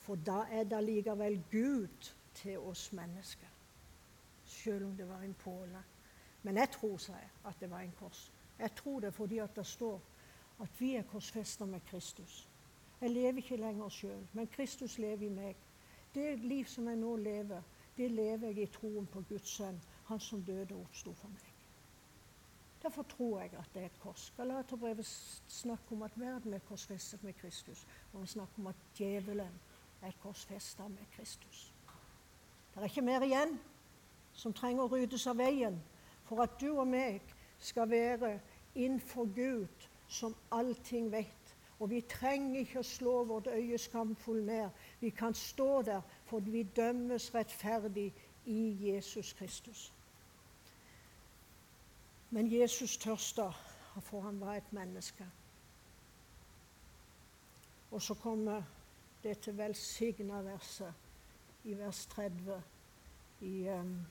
For 0.03 0.18
da 0.18 0.42
er 0.51 0.64
det 0.66 0.81
likevel 0.83 1.38
Gud 1.51 2.09
til 2.35 2.59
oss 2.59 2.88
mennesker. 2.92 3.51
Selv 4.45 4.88
om 4.88 4.97
det 4.99 5.07
var 5.09 5.23
en 5.23 5.35
påle. 5.38 5.83
Men 6.42 6.57
jeg 6.59 6.71
tror, 6.75 6.97
sa 6.99 7.12
jeg, 7.12 7.29
at 7.47 7.61
det 7.61 7.71
var 7.71 7.85
en 7.85 7.95
kors. 7.99 8.25
Jeg 8.59 8.75
tror 8.75 9.01
det 9.01 9.14
fordi 9.14 9.38
at 9.38 9.55
det 9.57 9.66
står 9.66 10.01
at 10.62 10.81
vi 10.81 10.95
er 10.97 11.07
korsfesta 11.07 11.64
med 11.64 11.81
Kristus. 11.87 12.49
Jeg 13.01 13.11
lever 13.11 13.38
ikke 13.42 13.57
lenger 13.57 13.88
sjøl, 13.88 14.27
men 14.33 14.47
Kristus 14.47 14.99
lever 14.99 15.27
i 15.27 15.31
meg. 15.31 15.57
Det 16.14 16.38
liv 16.38 16.66
som 16.66 16.88
jeg 16.88 16.99
nå 16.99 17.16
lever, 17.16 17.62
det 17.97 18.11
lever 18.11 18.47
jeg 18.49 18.63
i 18.63 18.71
troen 18.73 19.07
på 19.07 19.25
Guds 19.29 19.57
sønn, 19.57 19.81
han 20.09 20.21
som 20.21 20.45
døde 20.45 20.75
og 20.75 20.87
oppsto 20.87 21.13
for 21.17 21.33
meg. 21.33 21.49
Derfor 22.83 23.03
tror 23.03 23.41
jeg 23.41 23.53
at 23.59 23.75
det 23.75 23.83
er 23.83 23.87
et 23.87 24.01
kors. 24.03 24.33
Galaterbrevet 24.37 25.07
snakker 25.49 25.93
om 25.93 26.03
at 26.03 26.17
verden 26.17 26.55
er 26.55 26.65
korsfestet 26.69 27.23
med 27.25 27.33
Kristus. 27.39 27.87
Og 28.13 28.19
han 28.19 28.27
snakker 28.27 28.59
om 28.59 28.67
at 28.67 28.81
djevelen 28.99 29.61
er 30.03 30.17
korsfesta 30.23 30.89
med 30.89 31.07
Kristus. 31.17 31.75
Det 32.75 32.81
er 32.81 32.85
ikke 32.85 33.03
mer 33.07 33.23
igjen 33.23 33.55
som 34.35 34.53
trenger 34.53 34.89
å 34.89 34.91
ryddes 34.97 35.27
av 35.31 35.39
veien 35.39 35.79
for 36.27 36.43
at 36.43 36.59
du 36.61 36.73
og 36.73 36.89
meg 36.89 37.23
skal 37.63 37.91
være 37.91 38.39
innenfor 38.75 39.29
Gud, 39.37 39.89
som 40.09 40.35
allting 40.51 41.11
vet. 41.13 41.55
Og 41.79 41.91
vi 41.91 42.01
trenger 42.09 42.61
ikke 42.61 42.81
å 42.81 42.87
slå 42.87 43.15
vårt 43.29 43.51
øye 43.53 43.79
skamfullt 43.79 44.47
ned. 44.47 44.71
Vi 45.01 45.11
kan 45.11 45.35
stå 45.35 45.83
der, 45.83 46.03
for 46.33 46.40
vi 46.40 46.62
dømmes 46.62 47.35
rettferdig 47.35 48.14
i 48.47 48.77
Jesus 48.81 49.33
Kristus. 49.33 49.92
Men 52.31 52.53
Jesus 52.53 52.97
tørsta, 52.97 53.51
for 54.01 54.21
han 54.21 54.40
var 54.40 54.55
et 54.55 54.73
menneske. 54.73 55.27
Og 57.90 58.03
så 58.03 58.14
kommer 58.14 58.62
dette 59.23 59.53
velsigna 59.59 60.40
verset 60.40 60.95
i 61.64 61.75
vers 61.77 62.07
30 62.07 62.62
i 63.40 63.68
um, 63.68 64.07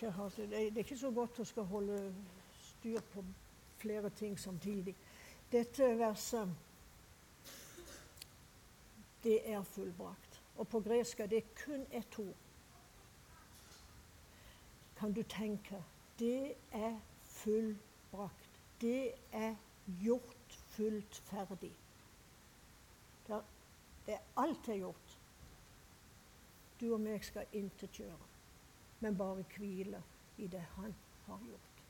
jeg 0.00 0.12
har, 0.12 0.32
det, 0.36 0.54
er 0.54 0.78
ikke 0.78 0.96
så 0.96 1.10
godt 1.10 1.42
å 1.44 1.44
skal 1.44 1.68
holde 1.68 2.00
styr 2.62 3.04
på 3.12 3.24
flere 3.76 4.10
ting 4.16 4.40
samtidig. 4.40 4.96
Dette 5.52 5.92
verset 5.98 6.56
det 9.24 9.40
er 9.52 9.62
fullbrakt. 9.62 10.42
Og 10.56 10.68
på 10.68 10.80
gresk 10.80 11.20
er 11.20 11.26
det 11.26 11.54
kun 11.54 11.86
ett 11.92 12.18
ord 12.18 12.36
kan 14.98 15.12
du 15.12 15.22
tenke 15.22 15.84
det 16.18 16.54
er 16.72 16.96
fullbrakt. 17.24 18.60
Det 18.80 19.12
er 19.32 19.54
gjort 20.02 20.58
fullt 20.68 21.14
ferdig. 21.14 21.72
Det 23.26 24.14
er 24.14 24.18
alt 24.36 24.68
er 24.68 24.74
gjort. 24.74 25.18
Du 26.80 26.92
og 26.94 27.00
meg 27.00 27.24
skal 27.24 27.46
intetgjøre, 27.52 28.26
men 29.00 29.18
bare 29.18 29.44
hvile 29.56 30.02
i 30.38 30.46
det 30.46 30.62
Han 30.76 30.94
har 31.26 31.40
gjort. 31.46 31.82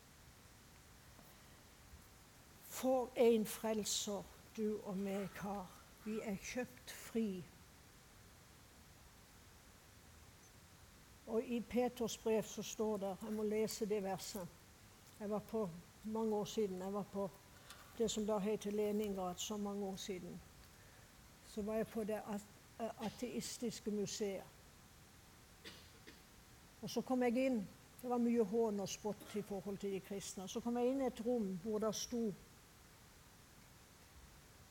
For 2.62 3.10
en 3.16 3.46
frelser 3.46 4.24
du 4.56 4.80
og 4.84 4.96
meg 4.96 5.28
har. 5.40 5.77
Vi 6.08 6.20
er 6.24 6.36
kjøpt 6.40 6.90
fri 6.90 7.44
Og 11.28 11.42
I 11.44 11.60
Peters 11.60 12.18
brev 12.18 12.42
så 12.42 12.62
står 12.62 12.96
det 12.96 13.16
Jeg 13.22 13.32
må 13.32 13.42
lese 13.42 13.86
det 13.86 14.02
verset. 14.02 14.48
Jeg 15.20 15.30
var 15.30 15.38
på 15.38 15.70
mange 16.04 16.36
år 16.36 16.44
siden. 16.44 16.80
Jeg 16.80 16.92
var 16.92 17.02
på 17.02 17.30
det 17.98 18.10
som 18.10 18.26
da 18.26 18.38
heter 18.38 18.70
Leningrad, 18.70 19.34
så 19.36 19.56
mange 19.56 19.86
år 19.86 19.96
siden. 19.96 20.40
Så 21.46 21.62
var 21.62 21.74
jeg 21.74 21.86
på 21.86 22.04
det 22.04 22.20
ateistiske 22.78 23.90
museet. 23.90 24.42
Og 26.82 26.90
så 26.90 27.00
kom 27.00 27.22
jeg 27.22 27.36
inn. 27.36 27.68
Det 28.02 28.10
var 28.10 28.18
mye 28.18 28.44
hån 28.44 28.80
og 28.80 28.88
spott 28.88 29.36
i 29.36 29.42
forhold 29.42 29.78
til 29.78 29.92
de 29.92 30.00
kristne. 30.00 30.48
Så 30.48 30.60
kom 30.60 30.76
jeg 30.76 30.86
inn 30.86 31.02
i 31.02 31.06
et 31.06 31.26
rom 31.26 31.58
hvor 31.62 31.78
det 31.78 31.94
sto 31.94 32.32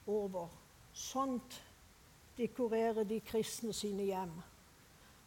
over 0.07 0.47
Sånt 0.97 1.59
dekorerer 2.37 3.05
de 3.05 3.19
kristne 3.21 3.73
sine 3.73 4.07
hjem. 4.07 4.33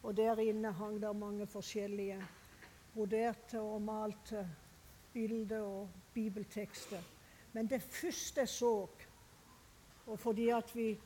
Og 0.02 0.16
der 0.16 0.40
inne 0.42 0.72
hang 0.74 0.98
det 1.02 1.12
mange 1.16 1.46
forskjellige 1.46 2.18
broderte 2.94 3.60
og 3.60 3.82
malte 3.82 4.42
bilder 5.12 5.62
og 5.62 5.88
bibeltekster. 6.14 7.02
Men 7.52 7.70
det 7.70 7.82
første 7.82 8.40
jeg 8.40 8.48
så, 8.48 8.74
og 10.06 10.18
fordi 10.18 10.48
at 10.48 10.74
vi 10.74 10.98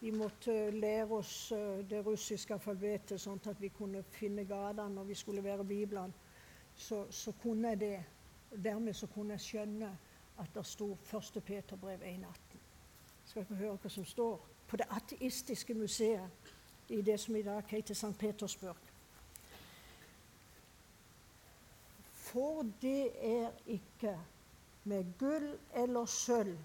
vi 0.00 0.10
måtte 0.10 0.70
lære 0.70 1.10
oss 1.10 1.52
eh, 1.52 1.80
det 1.90 2.04
russiske 2.06 2.54
alfabetet, 2.54 3.18
sånn 3.20 3.40
at 3.50 3.58
vi 3.60 3.72
kunne 3.74 4.04
finne 4.14 4.44
gatene 4.46 4.94
når 4.94 5.08
vi 5.08 5.16
skulle 5.18 5.42
være 5.42 5.66
Bibelen. 5.66 6.14
Så, 6.74 7.06
så, 7.10 7.32
kunne 7.42 7.72
jeg 7.72 7.80
det. 7.80 7.96
Dermed 8.54 8.94
så 8.94 9.08
kunne 9.10 9.34
jeg 9.34 9.40
skjønne 9.42 9.90
at 10.38 10.54
det 10.54 10.64
sto 10.66 10.92
1. 10.94 11.42
Peterbrev 11.44 12.04
1,18. 12.06 12.47
Skal 13.28 13.44
dere 13.44 13.58
høre 13.60 13.76
hva 13.82 13.90
som 13.92 14.06
står 14.08 14.38
på 14.68 14.76
det 14.80 14.86
ateistiske 14.88 15.74
museet 15.76 16.52
i 16.88 17.02
det 17.04 17.18
som 17.20 17.36
i 17.36 17.42
dag 17.44 17.64
heter 17.68 17.94
St. 17.94 18.14
Petersburg. 18.18 18.76
For 22.14 22.64
det 22.82 23.10
er 23.20 23.52
ikke 23.66 24.14
med 24.88 25.12
gull 25.20 25.50
eller 25.76 26.08
sølv 26.08 26.56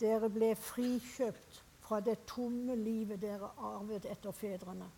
dere 0.00 0.28
ble 0.30 0.52
frikjøpt 0.60 1.62
fra 1.80 2.02
det 2.04 2.18
tomme 2.28 2.76
livet 2.76 3.20
dere 3.24 3.48
arvet 3.56 4.04
etter 4.12 4.36
fedrene, 4.36 4.90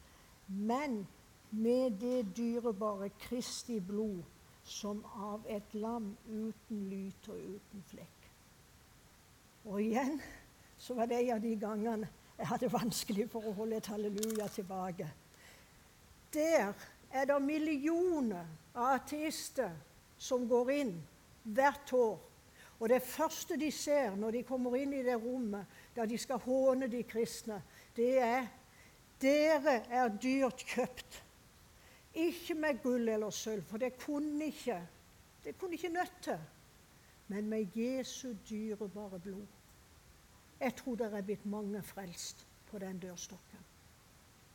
men 0.49 1.05
med 1.51 2.01
det 2.03 2.37
dyrebare 2.37 3.13
Kristi 3.23 3.79
blod 3.81 4.27
som 4.67 5.05
av 5.15 5.47
et 5.49 5.75
lam 5.75 6.13
uten 6.27 6.85
lyt 6.91 7.31
og 7.31 7.39
uten 7.55 7.87
flekk. 7.91 8.31
Og 9.71 9.83
igjen 9.83 10.19
så 10.81 10.97
var 10.97 11.11
det 11.11 11.21
en 11.21 11.37
av 11.37 11.45
de 11.45 11.53
gangene 11.61 12.09
jeg 12.41 12.49
hadde 12.49 12.73
vanskelig 12.73 13.27
for 13.29 13.45
å 13.45 13.53
holde 13.59 13.77
et 13.77 13.91
halleluja 13.93 14.47
tilbake. 14.49 15.11
Der 16.33 16.73
er 17.13 17.29
det 17.29 17.37
millioner 17.45 18.49
av 18.73 18.95
ateister 18.97 19.75
som 20.17 20.49
går 20.49 20.73
inn 20.79 20.95
hvert 21.45 21.93
år 21.97 22.19
og 22.81 22.89
det 22.89 23.03
første 23.05 23.59
de 23.61 23.69
ser 23.73 24.15
når 24.17 24.39
de 24.39 24.47
kommer 24.49 24.79
inn 24.81 24.95
i 24.97 25.05
det 25.05 25.19
rommet 25.21 25.69
der 25.95 26.09
de 26.09 26.17
skal 26.19 26.41
håne 26.41 26.89
de 26.89 27.03
kristne, 27.05 27.61
det 27.97 28.15
er 28.25 28.47
dere 29.21 29.83
er 29.93 30.09
dyrt 30.17 30.65
kjøpt. 30.65 31.19
Ikke 32.17 32.57
med 32.57 32.81
gull 32.83 33.09
eller 33.09 33.31
sølv, 33.31 33.67
for 33.69 33.79
det 33.79 33.99
kunne 34.01 34.49
ikke 34.49 34.81
det 35.45 35.59
kunne 35.59 35.77
ikke 35.77 35.93
nødt 35.93 36.17
til. 36.25 36.41
Men 37.29 37.49
med 37.49 37.77
Jesu 37.77 38.33
dyrebare 38.49 39.21
blod. 39.21 39.60
Jeg 40.61 40.77
tror 40.77 40.95
det 40.95 41.13
er 41.13 41.23
blitt 41.23 41.47
mange 41.47 41.83
frelst 41.83 42.47
på 42.71 42.79
den 42.79 42.99
dørstokken. 42.99 43.59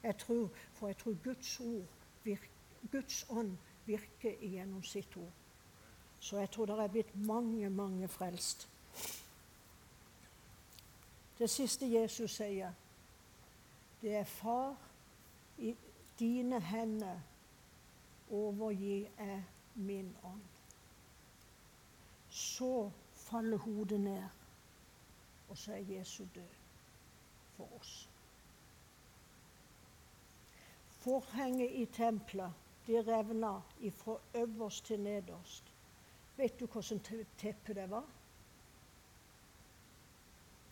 Jeg 0.03 0.17
tror, 0.17 0.49
for 0.73 0.87
jeg 0.87 0.97
tror 0.97 1.17
Guds 1.23 1.59
ord, 1.59 1.87
virker, 2.23 2.49
Guds 2.91 3.25
ånd 3.29 3.57
virker 3.85 4.37
gjennom 4.41 4.83
sitt 4.83 5.17
ord. 5.17 5.33
Så 6.19 6.37
jeg 6.37 6.51
tror 6.51 6.65
det 6.65 6.79
er 6.79 6.87
blitt 6.87 7.15
mange, 7.25 7.69
mange 7.69 8.07
frelst. 8.07 8.69
Det 11.39 11.49
siste 11.49 11.89
Jesus 11.91 12.37
sier, 12.37 12.71
det 14.01 14.15
er 14.15 14.23
Far, 14.23 14.75
i 15.57 15.75
dine 16.19 16.59
hender 16.61 17.19
overgir 18.31 19.07
jeg 19.17 19.43
min 19.75 20.15
ånd. 20.23 20.41
Så 22.29 22.91
faller 23.13 23.57
hodet 23.57 23.99
ned, 23.99 24.23
og 25.49 25.57
så 25.57 25.73
er 25.73 25.77
Jesus 25.97 26.27
død 26.35 26.55
for 27.55 27.69
oss. 27.79 28.09
Forhenget 30.89 31.71
i 31.71 31.85
tempelet 31.85 32.51
de 32.87 33.01
revna 33.01 33.61
fra 33.91 34.17
øverst 34.33 34.85
til 34.85 34.99
nederst. 34.99 35.73
Vet 36.37 36.59
du 36.59 36.65
hvordan 36.65 37.27
teppet 37.37 37.75
det 37.75 37.89
var? 37.89 38.05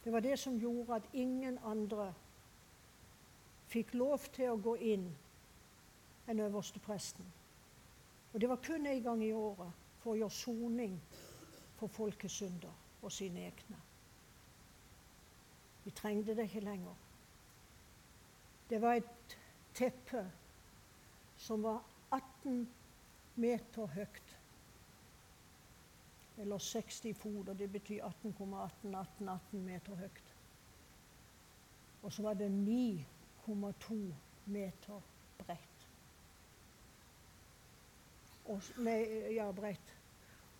Det 0.04 0.14
var 0.14 0.20
det 0.20 0.40
som 0.40 0.60
gjorde 0.60 0.96
at 0.96 1.10
ingen 1.14 1.60
andre 1.64 2.14
fikk 3.68 3.94
lov 3.94 4.20
til 4.34 4.52
å 4.52 4.60
gå 4.60 4.76
inn 4.76 5.08
enn 6.28 6.42
øverstepresten. 6.44 7.26
Og 8.34 8.42
det 8.42 8.50
var 8.50 8.62
kun 8.66 8.88
én 8.88 9.02
gang 9.04 9.24
i 9.24 9.32
året 9.32 9.72
for 10.02 10.14
å 10.14 10.20
gjøre 10.20 10.36
soning 10.36 11.00
for 11.80 11.88
folkets 11.88 12.42
og 13.02 13.12
sine 13.12 13.48
egne. 13.48 13.80
Vi 15.84 15.92
trengte 15.92 16.36
det 16.36 16.48
ikke 16.50 16.64
lenger. 16.64 16.96
Det 18.70 18.82
var 18.82 18.94
et 18.94 19.38
teppe 19.76 20.24
som 21.38 21.64
var 21.64 21.84
18 22.12 22.68
meter 23.36 23.86
høyt 23.86 24.38
eller 26.38 26.58
60 26.58 27.14
fot, 27.18 27.50
og 27.50 27.60
det 27.60 27.72
betyr 27.72 28.06
18,18 28.06 28.96
18, 28.96 29.30
18 29.30 29.66
meter 29.66 29.96
høyt. 29.96 30.34
Og 32.04 32.14
så 32.14 32.24
var 32.24 32.34
det 32.34 32.50
9,2 32.50 33.96
meter 34.46 35.02
bredt. 35.38 35.88
Og, 38.46 38.62
nei, 38.78 38.98
ja, 39.36 39.52
bredt. 39.52 39.94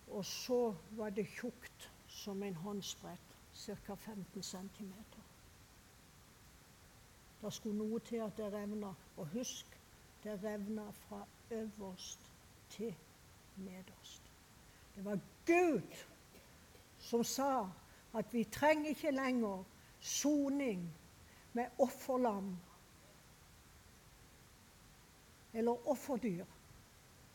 Og 0.08 0.24
så 0.24 0.74
var 0.96 1.10
det 1.10 1.26
tjukt 1.28 1.90
som 2.08 2.42
en 2.42 2.54
håndsbrett, 2.54 3.33
ca. 3.54 3.94
15 3.94 4.42
cm. 4.42 4.92
Det 7.42 7.52
skulle 7.52 7.78
noe 7.78 8.00
til 8.00 8.22
at 8.24 8.36
det 8.36 8.52
revna. 8.52 8.94
Og 9.16 9.26
husk, 9.26 9.80
det 10.24 10.40
revna 10.44 10.90
fra 10.90 11.26
øverst 11.50 12.30
til 12.70 12.94
nederst. 13.56 14.22
Det 14.96 15.04
var 15.04 15.18
Gud 15.46 15.96
som 16.98 17.24
sa 17.24 17.70
at 18.14 18.34
vi 18.34 18.44
trenger 18.44 18.88
ikke 18.88 19.10
lenger 19.10 19.64
soning 20.00 20.94
med 21.52 21.66
offerlam 21.78 22.56
eller 25.52 25.88
offerdyr. 25.88 26.44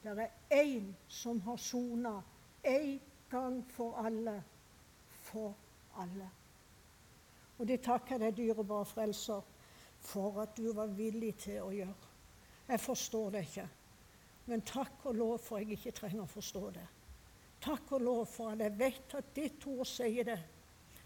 Det 0.04 0.20
er 0.20 0.28
én 0.52 0.94
som 1.08 1.42
har 1.42 1.56
sona 1.56 2.22
én 2.68 3.00
gang 3.30 3.72
for 3.72 3.98
alle, 4.06 4.44
for 5.10 5.56
alle. 6.00 6.30
Og 7.60 7.68
det 7.68 7.82
takker 7.84 8.16
jeg 8.16 8.22
deg, 8.24 8.38
dyrebare 8.38 8.88
frelser, 8.88 9.42
for 10.00 10.42
at 10.42 10.56
du 10.58 10.72
var 10.74 10.94
villig 10.96 11.34
til 11.44 11.60
å 11.64 11.74
gjøre. 11.76 12.14
Jeg 12.70 12.80
forstår 12.80 13.34
det 13.34 13.42
ikke, 13.48 13.66
men 14.50 14.62
takk 14.62 15.06
og 15.10 15.18
lov 15.18 15.36
for 15.44 15.60
jeg 15.60 15.76
ikke 15.76 15.96
trenger 15.98 16.24
å 16.24 16.30
forstå 16.30 16.64
det. 16.78 16.86
Takk 17.60 17.92
og 17.98 18.06
lov 18.06 18.22
for 18.32 18.54
at 18.54 18.64
jeg 18.64 18.78
vet 18.80 19.16
at 19.20 19.34
ditt 19.36 19.66
ord 19.68 19.88
sier 19.90 20.30
det. 20.30 20.40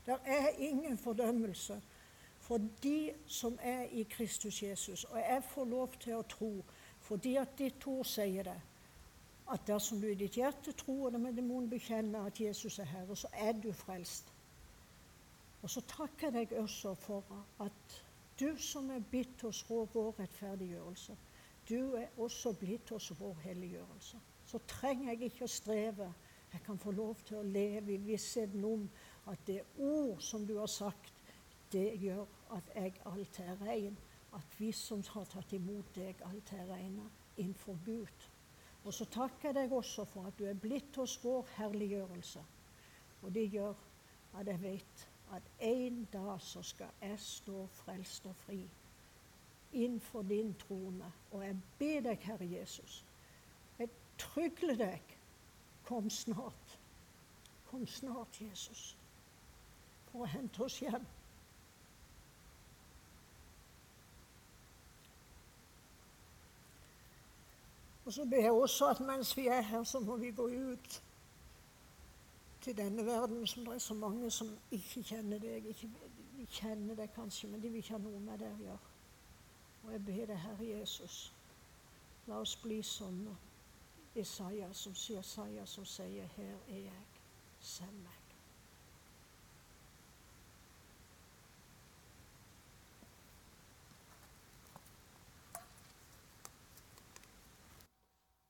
Det 0.05 0.19
er 0.25 0.59
ingen 0.61 0.97
fordømmelse 0.99 1.79
for 2.43 2.59
de 2.83 3.13
som 3.27 3.55
er 3.61 3.87
i 3.91 4.03
Kristus 4.03 4.63
Jesus. 4.63 5.03
Og 5.03 5.17
jeg 5.17 5.43
får 5.47 5.65
lov 5.65 5.95
til 5.99 6.19
å 6.19 6.27
tro, 6.27 6.51
fordi 6.99 7.37
at 7.39 7.55
ditt 7.57 7.87
ord 7.87 8.05
sier 8.05 8.43
det, 8.43 8.59
at 9.53 9.67
dersom 9.67 10.01
du 10.01 10.07
i 10.07 10.19
ditt 10.19 10.37
hjerte 10.37 10.71
tror 10.75 11.11
det 11.11 11.19
med 11.23 11.39
munn 11.43 11.69
bekjenner 11.71 12.27
at 12.27 12.39
Jesus 12.39 12.79
er 12.79 12.87
Herre, 12.91 13.15
så 13.15 13.31
er 13.33 13.55
du 13.63 13.71
frelst. 13.75 14.32
Og 15.63 15.71
så 15.71 15.81
takker 15.87 16.27
jeg 16.27 16.33
deg 16.51 16.57
også 16.59 16.93
for 16.99 17.37
at 17.63 17.95
du 18.39 18.49
som 18.59 18.89
er 18.91 19.03
blitt 19.11 19.43
oss 19.47 19.63
vår 19.69 20.11
rettferdiggjørelse, 20.19 21.15
du 21.69 21.95
er 21.95 22.19
også 22.19 22.51
blitt 22.59 22.91
oss 22.91 23.13
vår 23.15 23.39
helliggjørelse. 23.45 24.19
Så 24.45 24.59
trenger 24.67 25.13
jeg 25.13 25.31
ikke 25.31 25.47
å 25.47 25.51
streve 25.51 26.09
jeg 26.53 26.61
kan 26.61 26.77
få 26.77 26.91
lov 26.91 27.21
til 27.25 27.39
å 27.39 27.47
leve 27.49 27.95
i 27.95 28.01
vissheten 28.05 28.65
om 28.67 28.83
at 29.31 29.39
det 29.47 29.63
ord 29.81 30.19
som 30.21 30.43
du 30.45 30.59
har 30.59 30.69
sagt, 30.69 31.13
det 31.73 31.95
gjør 31.97 32.27
at 32.53 32.67
jeg 32.75 32.99
alt 33.09 33.39
er 33.41 33.55
rein. 33.61 33.95
At 34.37 34.59
vi 34.59 34.71
som 34.71 35.01
har 35.13 35.25
tatt 35.29 35.53
imot 35.53 35.89
deg, 35.95 36.21
alt 36.25 36.51
er 36.53 36.67
reine 36.69 37.07
innenfor 37.37 37.77
Gud. 37.85 38.27
Og 38.83 38.93
så 38.93 39.05
takker 39.09 39.49
jeg 39.49 39.57
deg 39.57 39.73
også 39.73 40.05
for 40.09 40.29
at 40.29 40.37
du 40.37 40.45
er 40.45 40.59
blitt 40.59 40.95
hos 41.01 41.15
vår 41.23 41.49
herliggjørelse. 41.57 42.45
Og 43.23 43.33
det 43.33 43.47
gjør 43.53 43.73
at 44.37 44.47
jeg 44.49 44.61
vet 44.61 45.07
at 45.31 45.41
en 45.59 46.07
dag 46.13 46.41
så 46.41 46.61
skal 46.61 46.89
jeg 47.01 47.19
stå 47.19 47.67
frelst 47.67 48.25
og 48.25 48.35
fri 48.35 48.69
innenfor 49.73 50.21
din 50.21 50.53
trone. 50.53 51.13
Og 51.31 51.45
jeg 51.45 51.57
ber 51.79 51.99
deg, 52.09 52.17
Herre 52.21 52.49
Jesus, 52.51 53.05
jeg 53.79 53.89
trygler 54.17 54.75
deg 54.75 55.19
Kom 55.83 56.09
snart. 56.09 56.79
Kom 57.65 57.87
snart, 57.87 58.41
Jesus, 58.41 58.97
for 60.07 60.23
å 60.23 60.29
hente 60.31 60.63
oss 60.63 60.77
hjem. 60.79 61.05
Og 68.05 68.13
så 68.13 68.25
ber 68.29 68.45
jeg 68.45 68.51
også 68.51 68.91
at 68.93 69.01
mens 69.03 69.31
vi 69.37 69.47
er 69.47 69.61
her, 69.61 69.83
så 69.83 69.99
må 69.99 70.15
vi 70.21 70.31
gå 70.31 70.47
ut 70.47 71.01
til 72.63 72.77
denne 72.77 73.05
verden 73.05 73.47
som 73.47 73.65
det 73.65 73.73
er 73.73 73.83
så 73.83 73.93
mange 73.93 74.31
som 74.31 74.49
ikke 74.71 75.03
kjenner 75.03 75.39
deg. 75.39 75.65
Ikke, 75.65 75.89
de 76.37 76.45
kjenner 76.49 76.95
deg 76.95 77.11
kanskje, 77.15 77.49
men 77.51 77.61
de 77.61 77.69
vil 77.69 77.83
ikke 77.83 77.97
ha 77.97 78.01
noe 78.03 78.19
med 78.23 78.39
deg 78.39 78.55
å 78.55 78.63
gjøre. 78.67 78.91
Og 79.83 79.91
jeg 79.91 80.05
ber 80.07 80.25
deg, 80.31 80.37
Herre 80.45 80.69
Jesus, 80.69 81.17
la 82.27 82.39
oss 82.39 82.55
bli 82.63 82.79
sånne. 82.87 83.35
Isaiah 84.15 84.71
som 84.77 84.95
sier, 84.95 85.19
Isaiah 85.19 85.67
som 85.67 85.85
sier 85.85 86.27
'Her 86.35 86.57
er 86.69 86.79
jeg, 86.79 87.05
send 87.59 88.03
meg'. 88.03 88.22